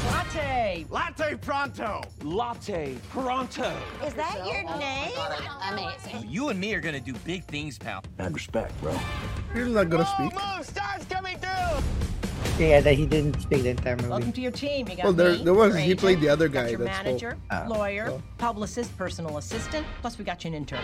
[0.06, 0.86] Latte.
[0.90, 2.02] Latte pronto.
[2.24, 3.74] Latte Pronto.
[4.06, 5.12] Is that your name?
[5.74, 6.32] Amazing.
[6.32, 8.02] You and me are gonna do big things, pal.
[8.18, 8.98] Mad respect, bro.
[9.54, 10.32] You're not gonna speak.
[10.34, 12.11] Move, stars coming through.
[12.60, 14.10] Yeah, that he didn't speak the entire movie.
[14.10, 14.36] Welcome movie.
[14.36, 14.88] to your team.
[14.90, 16.94] You got Well, there- me, there was- your he played the other guy Your that
[16.96, 17.06] spoke.
[17.06, 17.66] manager, Ah.
[17.68, 18.22] lawyer, Oh.
[18.38, 19.86] publicist, personal assistant.
[20.02, 20.80] Plus, we got you an intern.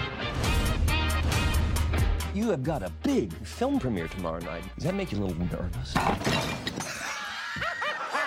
[2.34, 4.64] You have got a big film premiere tomorrow night.
[4.76, 5.94] Does that make you a little nervous?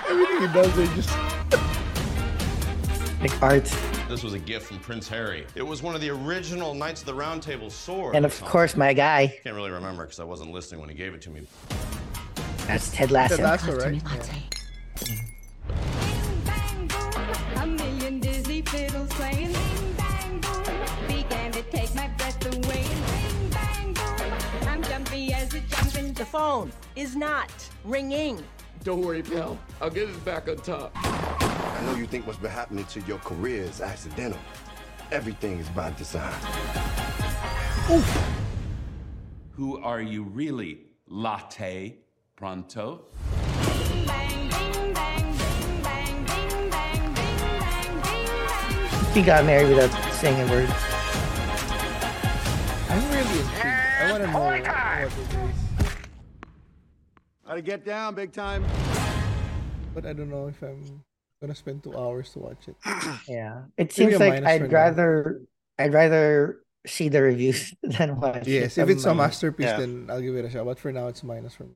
[0.08, 1.10] Everything he does, they just.
[3.20, 3.64] Like art,
[4.08, 5.46] This was a gift from Prince Harry.
[5.54, 8.16] It was one of the original Knights of the Round Table swords.
[8.16, 9.38] and of course, my guy.
[9.44, 11.46] Can't really remember because I wasn't listening when he gave it to me.
[12.70, 13.36] That's Ted Lasso.
[13.36, 14.00] Ted Lasso, right?
[17.56, 20.62] A million Disney fiddles playing bing bang boom.
[21.08, 24.68] Began to take my breath away and bing bang boom.
[24.68, 26.12] I'm jumpy as a jumping.
[26.12, 27.50] The phone is not
[27.82, 28.40] ringing.
[28.84, 29.58] Don't worry, pal.
[29.80, 30.92] I'll get it back on top.
[30.94, 34.38] I know you think what's been happening to your career is accidental.
[35.10, 36.32] Everything is by design.
[39.54, 41.96] Who are you really, Latte
[42.40, 43.02] Pronto?
[43.36, 48.24] Bing bang bing bang bing bang bing bang bing bang bing
[48.80, 49.12] bang.
[49.12, 50.66] He got married without saying a word.
[52.88, 53.66] I'm really intrigued.
[54.00, 55.12] I want to know what it is.
[57.46, 58.64] Gotta get down, big time.
[59.94, 61.02] But I don't know if I'm
[61.42, 62.76] gonna spend two hours to watch it.
[63.28, 64.68] Yeah, it seems like I'd now.
[64.68, 65.42] rather
[65.78, 68.46] I'd rather see the reviews than watch.
[68.46, 68.82] Yes, it.
[68.84, 69.80] if it's a masterpiece, Yeah.
[69.80, 70.64] then I'll give it a shot.
[70.64, 71.74] But for now, it's minus for me.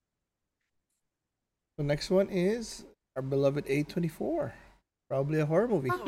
[1.76, 2.84] The next one is
[3.16, 4.52] our beloved A24.
[5.08, 5.88] Probably a horror movie.
[5.96, 6.00] Have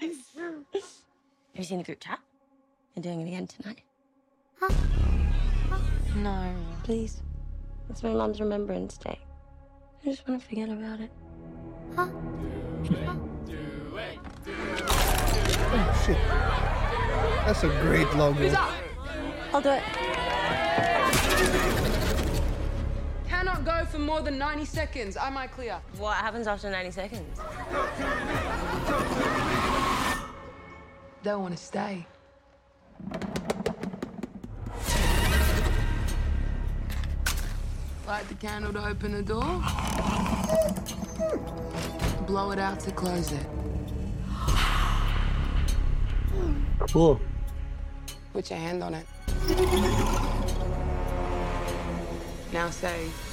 [0.00, 2.18] you seen the group chat?
[2.94, 3.82] You're doing it again tonight.
[4.58, 4.72] Huh?
[6.16, 7.20] No, please.
[7.90, 9.18] It's my mom's Remembrance Day.
[10.02, 11.10] I just want to forget about it.
[11.94, 12.08] Huh?
[15.70, 16.16] Oh shit.
[17.44, 18.50] That's a great logo.
[19.52, 19.82] I'll do it.
[23.58, 25.16] Cannot go for more than 90 seconds.
[25.16, 25.80] Am I clear?
[25.96, 27.40] What happens after 90 seconds?
[31.24, 32.06] Don't want to stay.
[38.06, 39.62] Light the candle to open the door.
[42.26, 43.46] Blow it out to close it.
[46.92, 47.20] Cool.
[48.32, 49.06] Put your hand on it.
[52.52, 53.27] Now say, Octo-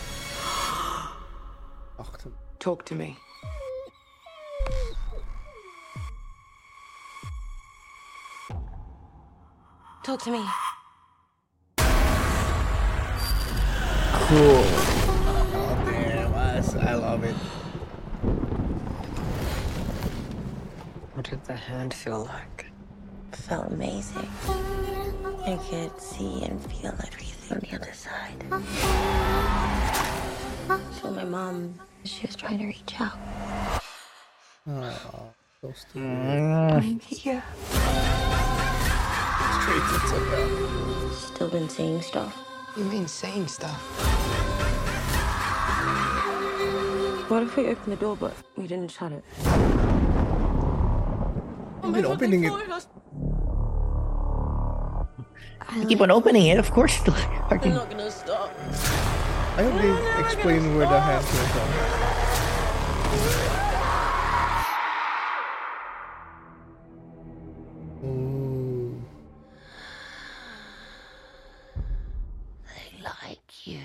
[1.98, 3.16] Talk to me.
[10.04, 10.44] Talk to me.
[14.14, 14.64] Cool.
[15.58, 16.76] Oh, there it was.
[16.76, 17.36] I love it.
[21.14, 22.66] What did the hand feel like?
[23.32, 24.28] It felt amazing.
[25.46, 28.44] I could see and feel everything on the other side.
[30.68, 33.14] So my mom, she was trying to reach out.
[34.68, 35.30] Oh,
[35.62, 36.02] so stupid.
[36.02, 37.44] I'm here.
[39.62, 41.10] Straight to Isabel.
[41.12, 42.36] Still been saying stuff.
[42.76, 43.80] You mean saying stuff?
[47.30, 49.24] What if we opened the door but we didn't shut it?
[51.84, 52.52] You've been opening it.
[55.76, 57.00] You keep on opening it, of course.
[57.50, 58.52] They're not gonna stop.
[59.58, 61.96] I hope they explain where the hand came from.
[68.04, 68.92] Oh,
[72.68, 73.80] they like you.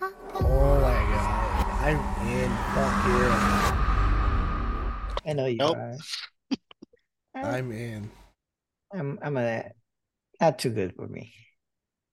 [0.00, 1.66] Oh my god.
[1.82, 2.50] I'm in.
[2.74, 3.70] Fuck yeah.
[5.26, 5.76] I know you Nope.
[5.76, 5.96] are.
[7.34, 8.10] I'm in.
[8.92, 9.70] I'm I'm a
[10.40, 11.32] not too good for me.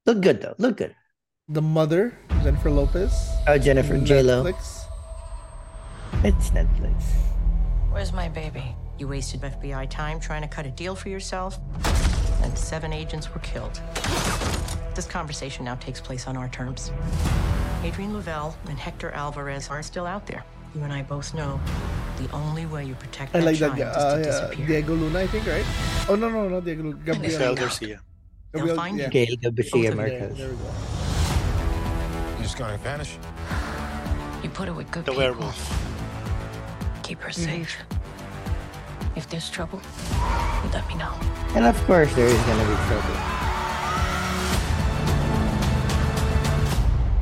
[0.05, 0.55] Look good though.
[0.57, 0.95] Look good.
[1.51, 3.11] The mother, Jennifer Lopez.
[3.47, 4.43] Oh, Jennifer J Lo.
[4.43, 4.83] Netflix.
[6.23, 7.01] It's Netflix.
[7.89, 8.75] Where's my baby?
[8.99, 11.57] You wasted FBI time trying to cut a deal for yourself,
[12.43, 13.81] and seven agents were killed.
[14.93, 16.91] This conversation now takes place on our terms.
[17.83, 20.43] Adrian Lovell and Hector Alvarez are still out there.
[20.75, 21.59] You and I both know
[22.19, 23.89] the only way you protect I that like that child guy.
[23.89, 24.67] is Uh, to yeah, disappear.
[24.67, 25.65] Diego Luna, I think, right?
[26.09, 26.97] Oh no, no, not Diego Luna.
[26.97, 27.23] Gabriel.
[27.23, 28.01] Rafael Garcia.
[28.51, 29.05] They'll Gabriel, find yeah.
[29.05, 29.11] you.
[29.11, 29.99] Gael Garcia Both
[30.31, 30.98] of There we go.
[32.49, 33.15] You just gonna vanish?
[34.41, 35.23] You put her with good The people.
[35.23, 35.59] werewolf.
[37.03, 37.77] Keep her safe.
[39.15, 39.79] If there's trouble,
[40.63, 41.13] you let me know.
[41.53, 43.13] And of course there is gonna be trouble.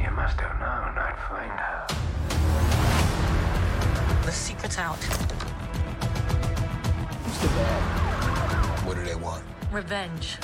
[0.01, 1.87] You must have known I'd find her.
[4.25, 4.95] The secret's out.
[7.25, 8.85] Who's the bad?
[8.87, 9.43] What do they want?
[9.73, 10.37] Revenge.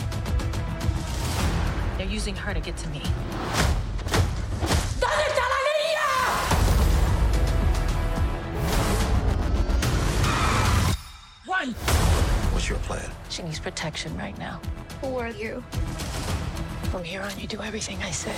[1.98, 3.02] They're using her to get to me.
[13.44, 14.62] She needs protection right now.
[15.02, 15.62] Who are you?
[16.92, 18.34] From here on, you do everything I say.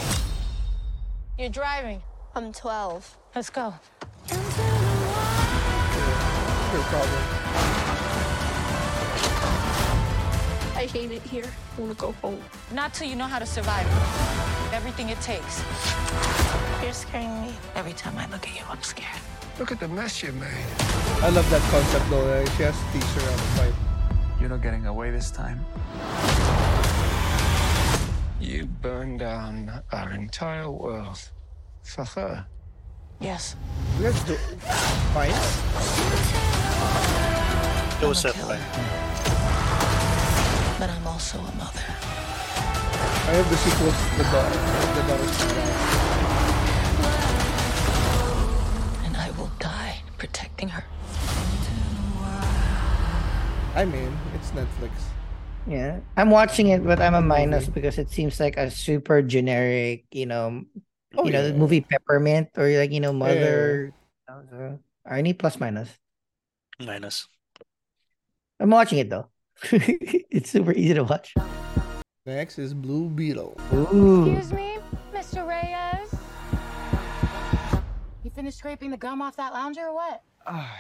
[1.37, 2.01] You're driving.
[2.33, 3.15] I'm 12.
[3.35, 3.75] Let's go.
[4.31, 4.39] Your
[6.89, 7.21] problem.
[10.73, 11.45] I hate it here.
[11.77, 12.41] I want to go home.
[12.73, 13.85] Not till you know how to survive.
[14.73, 15.61] Everything it takes.
[16.81, 17.53] You're scaring me.
[17.75, 19.21] Every time I look at you, I'm scared.
[19.59, 20.49] Look at the mess you made.
[21.21, 22.43] I love that concept though.
[22.57, 23.94] She has to teach her how to fight.
[24.45, 25.65] You're not getting away this time.
[28.39, 31.17] You burned down our entire world
[31.81, 32.45] for her.
[33.19, 33.55] Yes.
[33.97, 34.35] You guys do
[35.15, 35.31] fine.
[37.99, 38.35] Joseph.
[38.35, 38.59] killer.
[40.77, 41.81] But I'm also a mother.
[41.89, 43.97] I have the sequels.
[44.15, 44.59] The daughter.
[44.93, 45.69] The daughter's coming.
[49.07, 50.85] And I will die protecting her.
[53.75, 54.91] I mean, it's Netflix.
[55.67, 55.99] Yeah.
[56.15, 60.25] I'm watching it, but I'm a minus because it seems like a super generic, you
[60.25, 60.63] know,
[61.17, 61.53] Oh, you know, yeah.
[61.53, 63.93] movie Peppermint or like, you know, Mother.
[64.27, 65.89] Uh, so, Any plus minus.
[66.79, 67.27] Minus.
[68.59, 69.27] I'm watching it though.
[69.71, 71.33] it's super easy to watch.
[72.25, 73.55] Next is Blue Beetle.
[73.73, 74.25] Ooh.
[74.33, 74.77] Excuse me,
[75.13, 75.47] Mr.
[75.47, 76.11] Reyes?
[78.23, 80.21] You finished scraping the gum off that lounger or what?
[80.45, 80.79] Ah,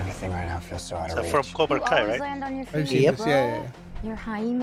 [0.00, 1.30] Everything right now feels so out of So reach.
[1.30, 2.20] from Cobra you Kai, right?
[2.20, 3.16] land on your feet, I've seen Yep.
[3.18, 3.26] this.
[3.26, 3.70] Yeah, yeah, yeah.
[4.02, 4.58] You're Jaime.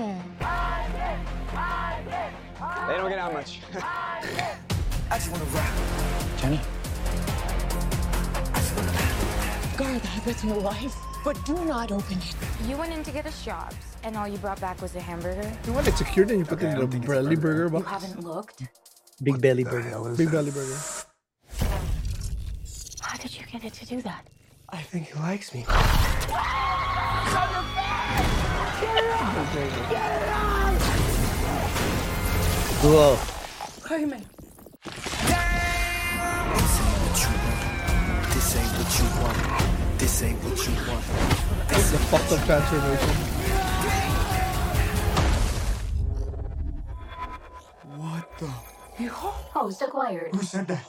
[2.88, 3.60] They don't get out much.
[3.74, 5.72] I just want to rap.
[6.38, 6.60] Jenny?
[9.76, 12.34] Guard that with your life, but do not open it.
[12.66, 15.48] You went in to get us jobs, and all you brought back was a hamburger.
[15.66, 18.64] You want it secured and you put it in the belly burger You haven't looked.
[19.22, 20.14] Big belly burger.
[20.16, 20.78] Big belly burger.
[23.00, 24.26] How did you get it to do that?
[24.70, 25.64] I think he likes me.
[32.80, 33.16] Cool.
[33.86, 34.18] Jaime.
[34.84, 35.04] This
[36.84, 38.28] ain't what you want.
[38.30, 39.98] This ain't what you want.
[39.98, 41.04] This ain't what you want.
[41.70, 43.14] It's a fucked up transformation.
[47.96, 48.46] What the?
[49.08, 50.34] Host acquired.
[50.34, 50.84] Who said that?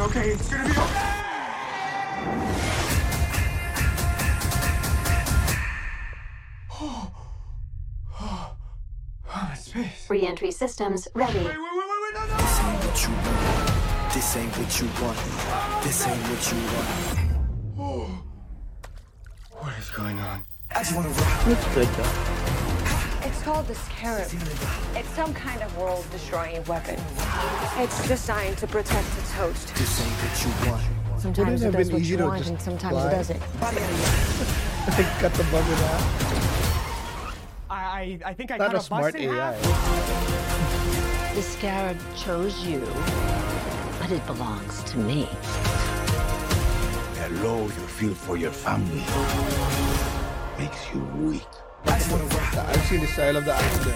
[0.00, 0.30] Okay.
[0.30, 1.33] It's gonna be okay.
[10.08, 11.38] Re-entry systems ready.
[11.38, 12.36] Wait, wait, wait, no, no.
[12.36, 14.12] This ain't what you want.
[14.14, 15.18] This ain't what you want.
[15.18, 16.88] Oh, this ain't what you want.
[17.78, 18.22] Oh.
[19.50, 20.44] What is going on?
[20.70, 21.46] I just want to rock.
[21.48, 23.26] It's good though.
[23.26, 24.30] It's called the Scarab.
[24.94, 27.00] It's some kind of world-destroying weapon.
[27.78, 29.74] It's designed to protect its host.
[29.74, 30.93] This ain't what you want.
[31.24, 33.08] Sometimes it have does been what easy you to want, just and sometimes fly.
[33.08, 33.40] it doesn't.
[35.20, 36.02] Cut the bug in half.
[37.70, 39.52] I, I, I think I Not got a smart in AI.
[39.54, 41.34] half.
[41.34, 42.80] The scarab chose you,
[44.00, 45.26] but it belongs to me.
[47.14, 49.02] That love you feel for your family
[50.58, 51.46] makes you weak.
[51.86, 52.02] I've
[52.84, 53.94] seen the style of the actor.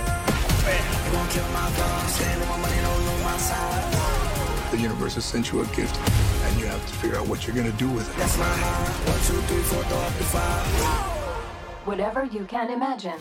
[4.79, 5.99] The universe has sent you a gift,
[6.45, 8.23] and you have to figure out what you're gonna do with it.
[11.85, 13.19] Whatever you can imagine,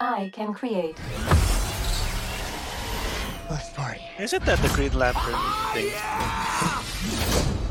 [0.00, 0.98] I can create.
[3.48, 4.02] Let's party.
[4.18, 5.34] Isn't that the Green Lantern
[5.72, 5.90] thing?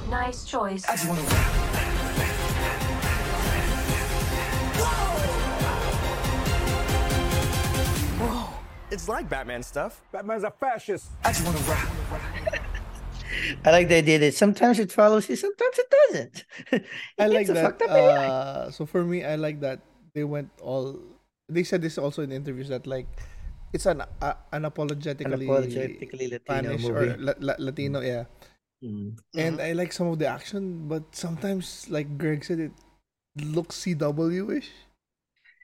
[0.10, 0.84] Nice choice.
[0.90, 1.54] I just wanna rock.
[8.20, 8.50] Whoa.
[8.90, 10.02] It's like Batman stuff.
[10.12, 11.12] Batman's a fascist.
[11.24, 11.88] I just wanna rock.
[13.66, 16.46] I like the idea that sometimes it follows you, sometimes it doesn't.
[17.20, 17.64] I like that.
[17.64, 18.28] fucked up AI.
[18.28, 19.82] Uh, so for me, I like that
[20.14, 21.00] they went all.
[21.50, 23.08] They said this also in interviews that like
[23.74, 28.26] it's an uh, unapologetically, Unapologetically Latino Spanish or la- la- Latino, yeah.
[28.84, 29.18] Mm.
[29.36, 32.72] And I like some of the action, but sometimes, like Greg said, it
[33.42, 34.70] looks CW ish.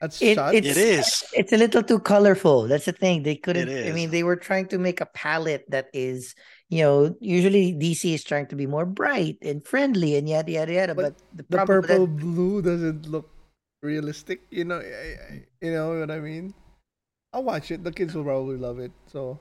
[0.00, 0.54] That's It, shot.
[0.54, 2.66] it's, It's a little too colorful.
[2.66, 3.22] That's the thing.
[3.22, 3.68] They couldn't.
[3.68, 6.34] I mean, they were trying to make a palette that is,
[6.70, 10.72] you know, usually DC is trying to be more bright and friendly and yada yada
[10.72, 10.94] yada.
[10.94, 13.28] But, the the problem with that- purple blue doesn't look
[13.82, 14.46] realistic.
[14.50, 16.54] You know, I, I, you know what I mean.
[17.32, 17.84] I'll watch it.
[17.84, 18.92] The kids will probably love it.
[19.06, 19.38] So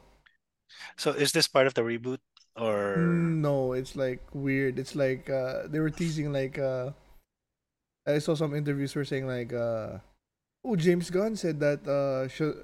[0.98, 2.20] So is this part of the reboot
[2.58, 4.78] or no, it's like weird.
[4.80, 6.92] It's like uh they were teasing like uh
[8.08, 10.02] I saw some interviews were saying like uh
[10.66, 12.58] oh James Gunn said that uh Sh-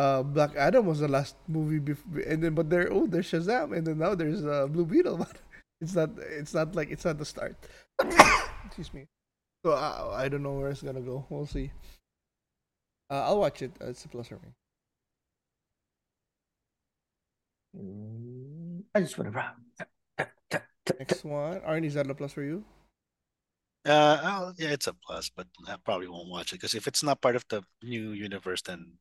[0.00, 3.76] uh Black Adam was the last movie before and then but there oh there's Shazam
[3.76, 5.36] and then now there's uh Blue Beetle but
[5.80, 7.56] it's not it's not like it's not the start.
[8.66, 9.06] Excuse me.
[9.64, 11.26] So uh, I don't know where it's gonna go.
[11.28, 11.70] We'll see.
[13.10, 13.72] Uh, I'll watch it.
[13.80, 14.52] Uh, it's a plus for me.
[18.94, 19.56] I just want to rock.
[20.98, 22.64] Next one, Arnie, is that a plus for you?
[23.86, 27.02] Uh, oh, yeah, it's a plus, but I probably won't watch it because if it's
[27.02, 28.98] not part of the new universe, then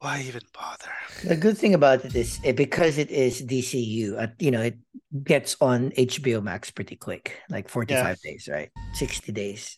[0.00, 0.92] why even bother?
[1.24, 4.76] The good thing about it is eh, because it is DCU, uh, you know, it
[5.24, 8.70] gets on HBO Max pretty quick, like 45 days, right?
[8.94, 9.76] 60 days.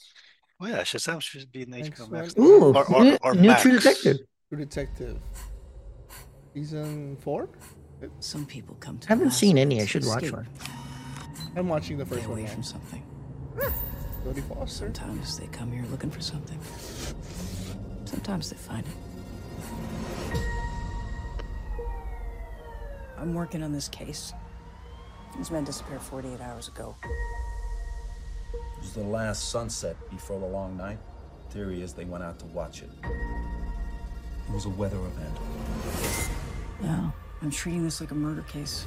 [0.61, 2.35] Well, yeah, Shazam should be in HBO Max.
[2.35, 2.47] one.
[2.47, 3.63] Ooh, or, or, new- or new Max.
[3.63, 4.17] True Detective.
[4.49, 5.19] True Detective.
[6.55, 7.49] Season four?
[8.21, 9.77] Some people come to I haven't seen any.
[9.79, 10.37] I to should watch escape.
[10.37, 10.49] one.
[11.57, 12.39] I'm watching the first Get one.
[12.39, 12.55] away now.
[12.55, 13.03] from something.
[14.25, 14.93] Jodie Foster.
[14.93, 16.59] Sometimes they come here looking for something.
[18.05, 18.93] Sometimes they find it.
[23.19, 24.33] I'm working on this case.
[25.37, 26.95] These men disappeared 48 hours ago.
[28.55, 30.99] It was the last sunset before the long night.
[31.51, 32.91] Theory is they went out to watch it.
[33.03, 35.39] It was a weather event.
[36.81, 38.87] No, I'm treating this like a murder case.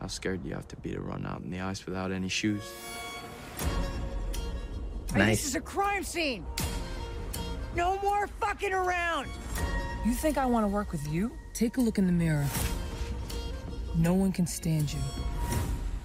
[0.00, 2.28] How scared do you have to be to run out in the ice without any
[2.28, 2.62] shoes?
[5.14, 6.46] Hey, this is a crime scene.
[7.76, 9.28] No more fucking around.
[10.06, 11.30] You think I want to work with you?
[11.52, 12.46] Take a look in the mirror.
[13.94, 14.98] No one can stand you.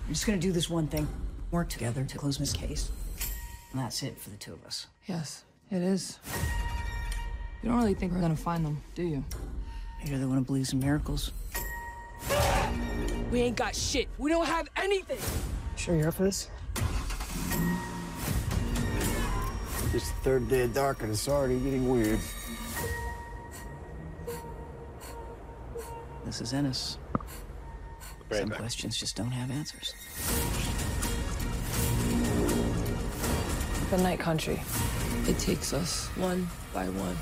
[0.06, 1.08] We're just gonna do this one thing.
[1.52, 2.92] Work together to close this case.
[3.72, 4.88] And that's it for the two of us.
[5.06, 6.20] Yes, it is.
[7.64, 9.24] You don't really think we're gonna find them, do you?
[10.04, 11.32] You're the one who believes in miracles.
[13.32, 14.10] We ain't got shit.
[14.18, 15.20] We don't have anything.
[15.78, 16.50] Sure you're up for this?
[19.98, 22.20] It's the third day of dark and it's already getting weird.
[26.24, 27.00] This is Ennis.
[28.30, 28.60] Right Some back.
[28.60, 29.96] questions just don't have answers.
[33.90, 34.62] The night country.
[35.28, 37.18] It takes us one by one.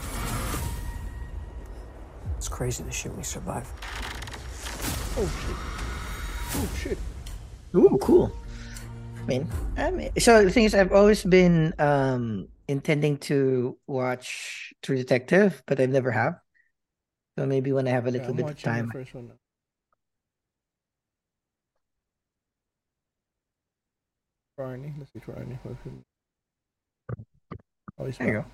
[2.36, 3.71] It's crazy the shit we survive.
[5.15, 5.55] Oh shit.
[6.55, 6.97] Oh shit.
[7.73, 8.34] Ooh, cool.
[9.17, 9.47] I mean,
[9.78, 15.63] I mean, so the thing is, I've always been um intending to watch True Detective,
[15.68, 16.39] but I never have.
[17.38, 19.28] So maybe when I have a little I'm bit of time, the first one.
[19.28, 19.36] now.
[24.57, 25.59] Let's see for Arnie.
[25.63, 26.03] What could-
[27.97, 28.51] Always There you well.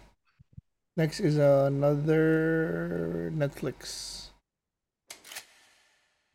[0.98, 4.32] Next is another Netflix.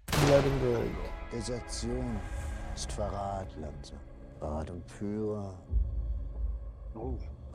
[0.06, 0.90] Blood and Gold.
[1.30, 2.20] Desertion
[2.74, 3.94] ist Verrat, Lanze.
[4.40, 5.54] Verrat um Führer.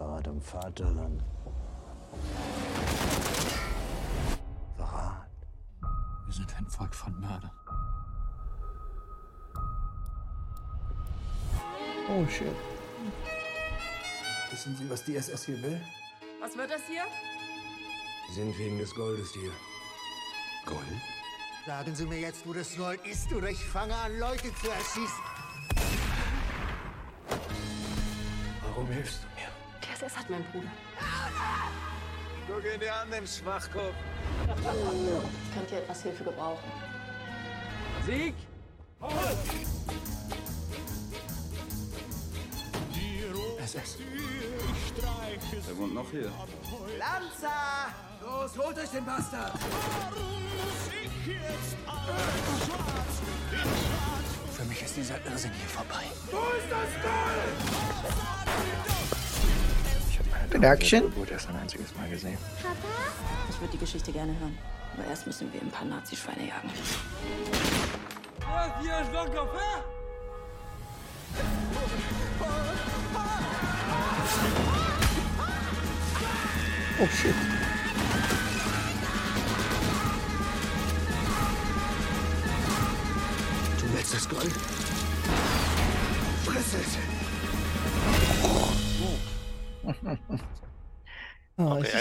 [0.01, 0.03] Oh.
[0.03, 1.23] Verrat um Vaterland.
[4.75, 5.29] Verrat.
[6.25, 7.51] Wir sind ein Volk von Mördern.
[12.09, 12.55] Oh shit.
[14.49, 15.81] Wissen Sie, was die SS hier will?
[16.41, 17.03] Was wird das hier?
[18.29, 19.51] Sie sind wegen des Goldes hier.
[20.65, 20.81] Gold?
[21.65, 25.23] Sagen Sie mir jetzt, wo das Gold ist, oder ich fange an, Leute zu erschießen.
[28.63, 29.40] Warum hilfst du mir?
[30.01, 30.71] SS hat meinen Bruder.
[32.47, 33.93] Guck ihn dir an, dem Schwachkopf.
[34.57, 36.71] Ich könnte hier etwas Hilfe gebrauchen.
[38.07, 38.33] Sieg!
[43.63, 43.97] SS.
[45.69, 46.31] Er wohnt noch hier.
[46.97, 47.93] Lanza!
[48.21, 49.53] Los, holt euch den Bastard!
[54.51, 56.05] Für mich ist dieser Irrsinn hier vorbei.
[56.31, 57.81] Wo ist das Gold?
[60.51, 61.01] Good action.
[61.03, 62.37] Geburt erst ein einziges Mal gesehen.
[63.49, 64.57] Ich würde die Geschichte gerne hören.
[64.97, 66.69] Aber erst müssen wir ein paar Nazi-Schweine jagen.
[76.99, 77.33] Oh shit.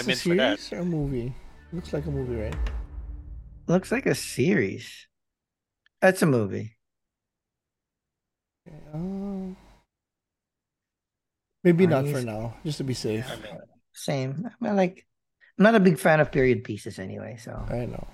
[0.00, 0.58] I'm this in a for that.
[0.60, 1.34] series or a movie?
[1.72, 2.56] Looks like a movie, right?
[3.68, 5.06] Looks like a series.
[6.00, 6.76] That's a movie.
[8.94, 9.56] Um,
[11.62, 12.24] maybe not for Nice.
[12.24, 13.26] now, just to be safe.
[13.92, 14.48] Same.
[14.48, 15.06] I mean, like,
[15.58, 17.52] I'm not a big fan of period pieces anyway, so.
[17.68, 18.06] I know.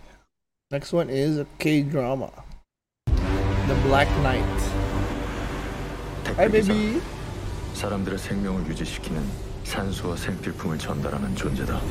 [0.70, 2.30] Next one is a K drama.
[3.06, 4.42] The Black Knight.
[6.36, 7.00] Hi, baby.
[7.74, 9.22] 사람들의 생명을 유지시키는
[9.67, 11.81] 산소와 생필품을 전달하는 존재다.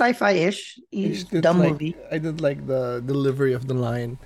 [0.00, 0.80] Sci-fi-ish.
[0.80, 1.94] I It's did dumb like, movie.
[2.10, 4.18] I did like the delivery of the line.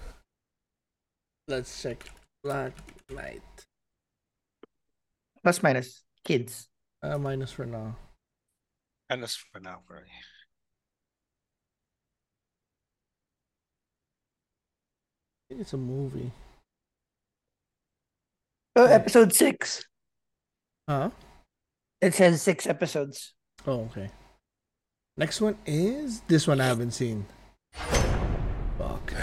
[1.49, 2.07] Let's check.
[2.45, 2.73] Black
[3.11, 3.43] Knight.
[5.43, 6.69] Plus minus kids.
[7.03, 7.97] Uh, minus for now.
[9.11, 10.07] And that's for now, right?
[15.43, 16.33] I think it's a movie.
[18.77, 19.85] Oh, episode six.
[20.89, 21.11] Huh?
[22.01, 23.35] It says six episodes.
[23.67, 24.11] Oh, okay.
[25.17, 27.25] Next one is this one I haven't seen.
[27.73, 29.15] Fuck.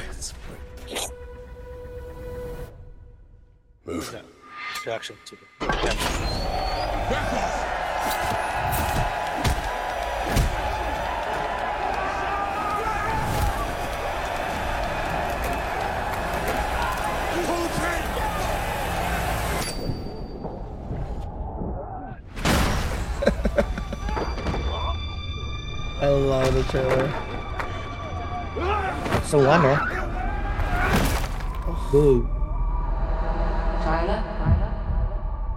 [3.85, 4.09] Move.
[4.13, 4.21] Yeah.
[4.85, 5.37] Reaction to
[26.31, 27.11] the I love the trailer.
[29.25, 29.75] So wonder.
[31.91, 32.29] Boo.
[33.83, 34.23] Tyler?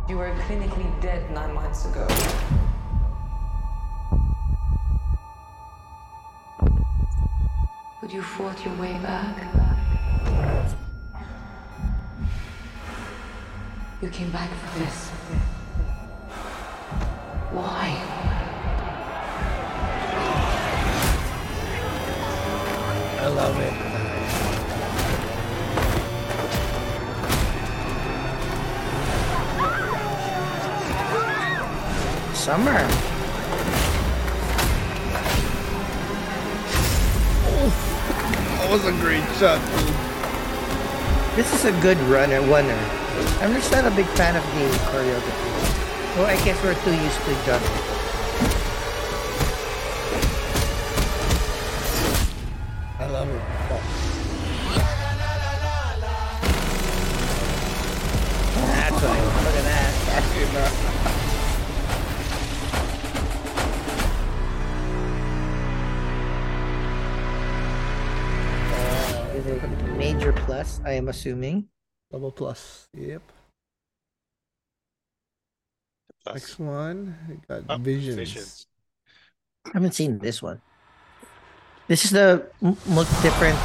[0.08, 2.06] You were clinically dead nine months ago.
[8.00, 9.36] But you fought your way back.
[14.02, 15.10] You came back for this.
[17.52, 18.33] Why?
[23.24, 23.72] I love it.
[32.36, 32.72] Summer.
[38.58, 39.94] That was a great shot, dude.
[41.34, 42.78] This is a good runner, winner.
[43.40, 46.16] I'm just not a big fan of the choreography.
[46.18, 47.62] Well, I guess we're too used to John.
[47.62, 47.93] I
[70.64, 70.80] plus?
[70.84, 71.68] I am assuming.
[72.10, 72.88] Double plus.
[72.94, 73.22] Yep.
[76.26, 78.16] Next one, we got Oh, visions.
[78.16, 78.66] Visions.
[79.66, 80.60] I haven't seen this one.
[81.86, 83.58] This is the m- most different.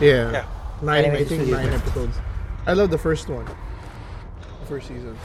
[0.00, 0.30] Yeah.
[0.30, 0.46] Yeah.
[0.82, 2.16] Nine, I Animated think nine episodes.
[2.66, 3.46] I love the first one.
[3.46, 5.16] The first season.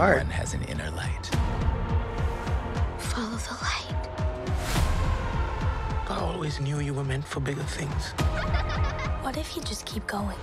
[0.00, 0.32] Everyone art.
[0.32, 1.26] has an inner light.
[2.98, 4.08] Follow the light.
[6.08, 8.12] I always knew you were meant for bigger things.
[9.20, 10.38] What if you just keep going?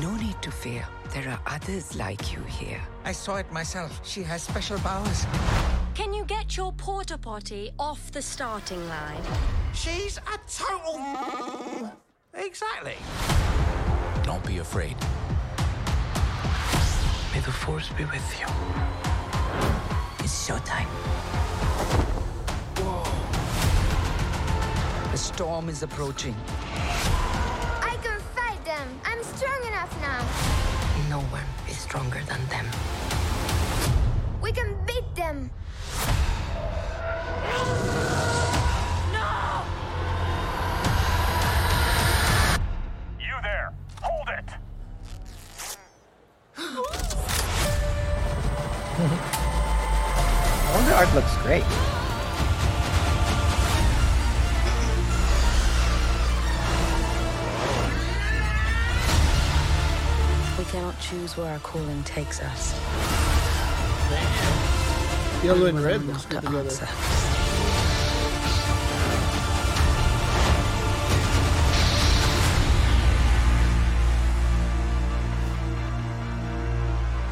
[0.00, 0.84] No need to fear.
[1.14, 2.82] There are others like you here.
[3.04, 4.00] I saw it myself.
[4.04, 5.24] She has special powers.
[5.94, 9.22] Can you get your porta potty off the starting line?
[9.72, 10.98] She's a total.
[10.98, 11.92] Mom!
[12.34, 12.96] Exactly.
[14.24, 14.96] Don't be afraid.
[17.44, 18.46] May the force be with you.
[20.20, 20.88] It's showtime.
[25.12, 26.34] A storm is approaching.
[27.82, 28.88] I can fight them.
[29.04, 30.20] I'm strong enough now.
[31.10, 32.66] No one is stronger than them.
[34.40, 35.50] We can beat them.
[51.14, 51.62] Looks great.
[60.58, 62.74] We cannot choose where our calling takes us.
[65.44, 66.68] Yellow and red not looks good to together.
[66.68, 66.88] answer.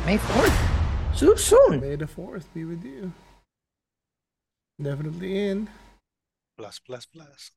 [0.07, 0.69] May 4th.
[1.15, 1.81] So soon.
[1.81, 3.13] May the fourth be with you.
[4.83, 5.69] Definitely in.
[6.59, 7.51] Plus, plus, plus.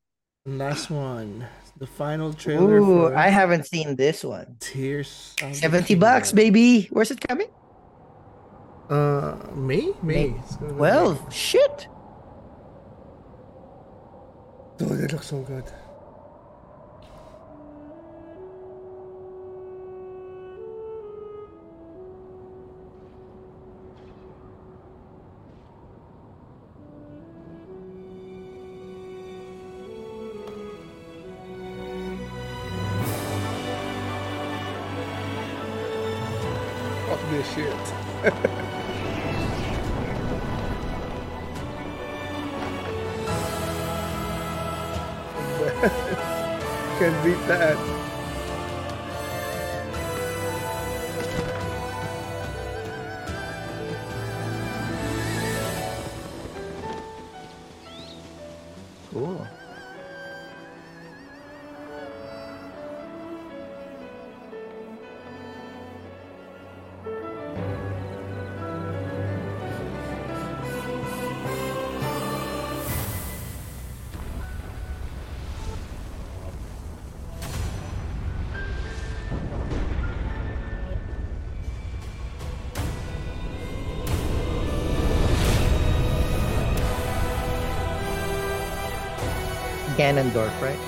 [0.46, 1.44] Last one,
[1.76, 4.56] the final trailer Ooh, for I haven't seen this one.
[4.60, 5.34] Tears.
[5.52, 6.86] 70 bucks, baby.
[6.90, 7.48] Where's it coming?
[8.88, 9.92] Uh, May?
[10.02, 10.28] May.
[10.28, 10.38] May.
[10.38, 11.88] It's gonna be Well, shit.
[14.78, 15.64] Dude, it looks so good.
[59.16, 59.65] Cool.
[90.06, 90.78] Ganondorf, right?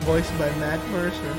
[0.00, 1.36] Voiced by Matt Mercer.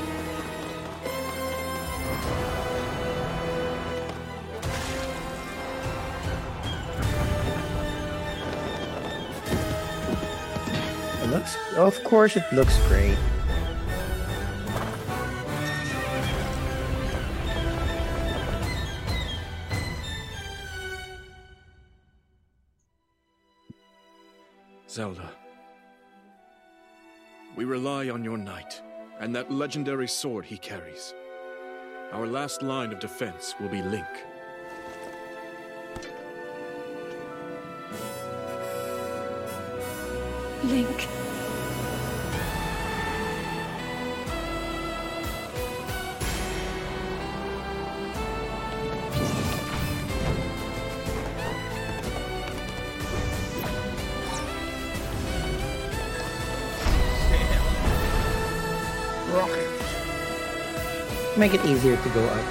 [11.22, 13.18] It looks, of course, it looks great.
[29.32, 31.13] And that legendary sword he carries.
[32.11, 34.05] Our last line of defense will be Link.
[40.65, 41.30] Link.
[61.41, 62.45] Make it easier to go up.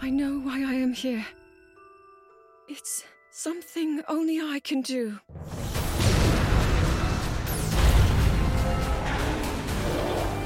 [0.00, 1.26] I know why I am here.
[2.68, 3.02] It's
[3.32, 5.18] something only I can do.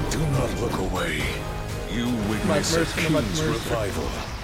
[0.09, 1.21] Do not look away.
[1.93, 2.79] You witness a Mercer,
[3.11, 3.51] Mike king's Mercer.
[3.51, 4.34] revival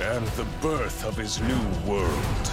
[0.00, 2.52] and the birth of his new world.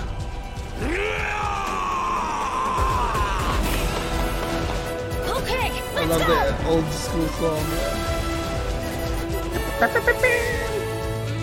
[5.37, 7.65] Okay, I love the old school song.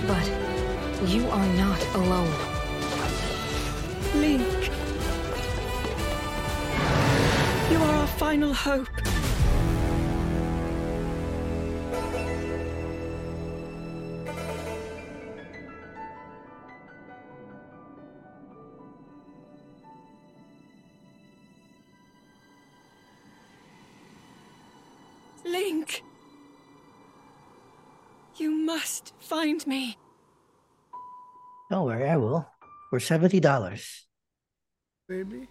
[0.09, 2.35] But you are not alone.
[4.17, 4.71] Link.
[7.71, 9.02] You are our final hope.
[29.33, 29.97] Find me.
[31.73, 32.45] Don't worry, I will.
[32.93, 34.05] For seventy dollars.
[35.09, 35.49] Baby.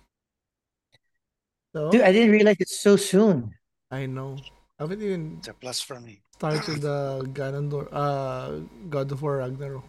[1.74, 3.58] So Dude, I didn't realize it's so soon.
[3.90, 4.38] I know.
[4.78, 6.22] I haven't even It's a plus for me.
[6.38, 9.86] started the Ganondorf, uh, God of War Ragnarok.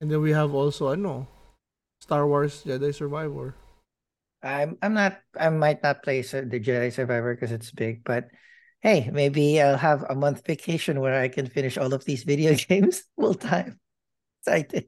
[0.00, 1.26] And then we have also, I know
[1.98, 3.58] Star Wars Jedi Survivor.
[4.42, 8.30] I'm I'm not I might not play the Jedi Survivor because it's big, but
[8.82, 12.54] hey, maybe I'll have a month vacation where I can finish all of these video
[12.68, 13.78] games full time.
[14.40, 14.86] Excited.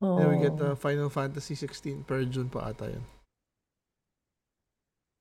[0.00, 0.56] Then we get Oh.
[0.56, 3.04] the Final Fantasy 16 per June pa ata yun.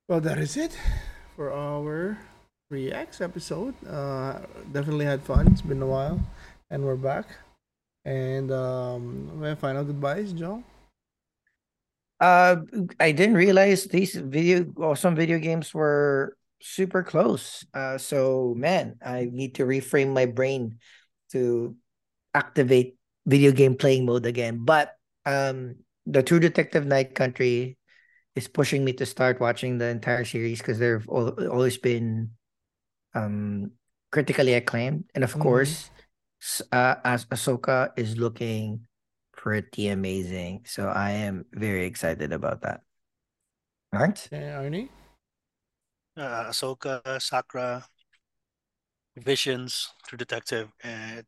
[0.10, 0.78] Well, that is it
[1.36, 2.18] for our
[2.70, 3.74] reacts episode.
[3.88, 4.40] Uh,
[4.72, 5.48] definitely had fun.
[5.48, 6.20] It's been a while,
[6.70, 7.28] and we're back.
[8.04, 10.64] And um, my final goodbyes, Joe.
[12.20, 12.58] Uh,
[13.00, 17.66] I didn't realize these video awesome video games were super close.
[17.74, 20.80] Uh, so man, I need to reframe my brain
[21.36, 21.76] to
[22.34, 22.96] activate
[23.28, 24.64] video game playing mode again.
[24.64, 24.96] But
[25.26, 25.76] um,
[26.08, 27.78] the True Detective Night Country
[28.36, 32.32] is pushing me to start watching the entire series because they've al- always been
[33.14, 33.72] um
[34.12, 35.42] critically acclaimed, and of Mhm.
[35.42, 35.90] course,
[36.72, 38.88] uh, as Ahsoka is looking
[39.34, 40.64] pretty amazing.
[40.66, 42.82] So I am very excited about that.
[43.92, 44.18] All right.
[44.32, 44.90] Okay, Arnie.
[46.16, 47.84] Uh, Ahsoka, Sakra,
[49.18, 51.26] Visions, True Detective, and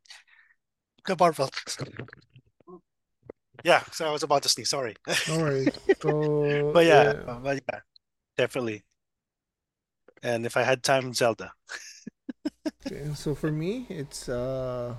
[1.06, 1.50] the Marvel.
[3.64, 4.70] Yeah, so I was about to sneeze.
[4.70, 4.94] Sorry.
[5.28, 5.72] No worries.
[6.00, 7.22] So, but yeah, yeah.
[7.26, 7.80] uh, but yeah,
[8.36, 8.84] definitely.
[10.22, 11.52] And if I had time, Zelda.
[12.86, 14.94] Okay, so for me, it's uh,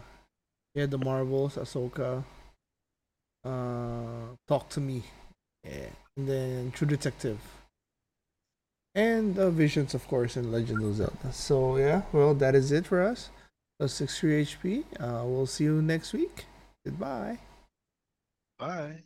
[0.76, 2.24] yeah, the Marvels, Ahsoka,
[3.46, 5.04] uh, Talk to Me,
[5.64, 7.40] yeah, and then True Detective,
[8.98, 11.32] and uh, Visions, of course, in Legend of Zelda.
[11.32, 13.30] So, yeah, well, that is it for us.
[13.80, 14.84] Plus 63 HP.
[15.00, 16.46] Uh, we'll see you next week.
[16.84, 17.38] Goodbye.
[18.58, 19.04] Bye.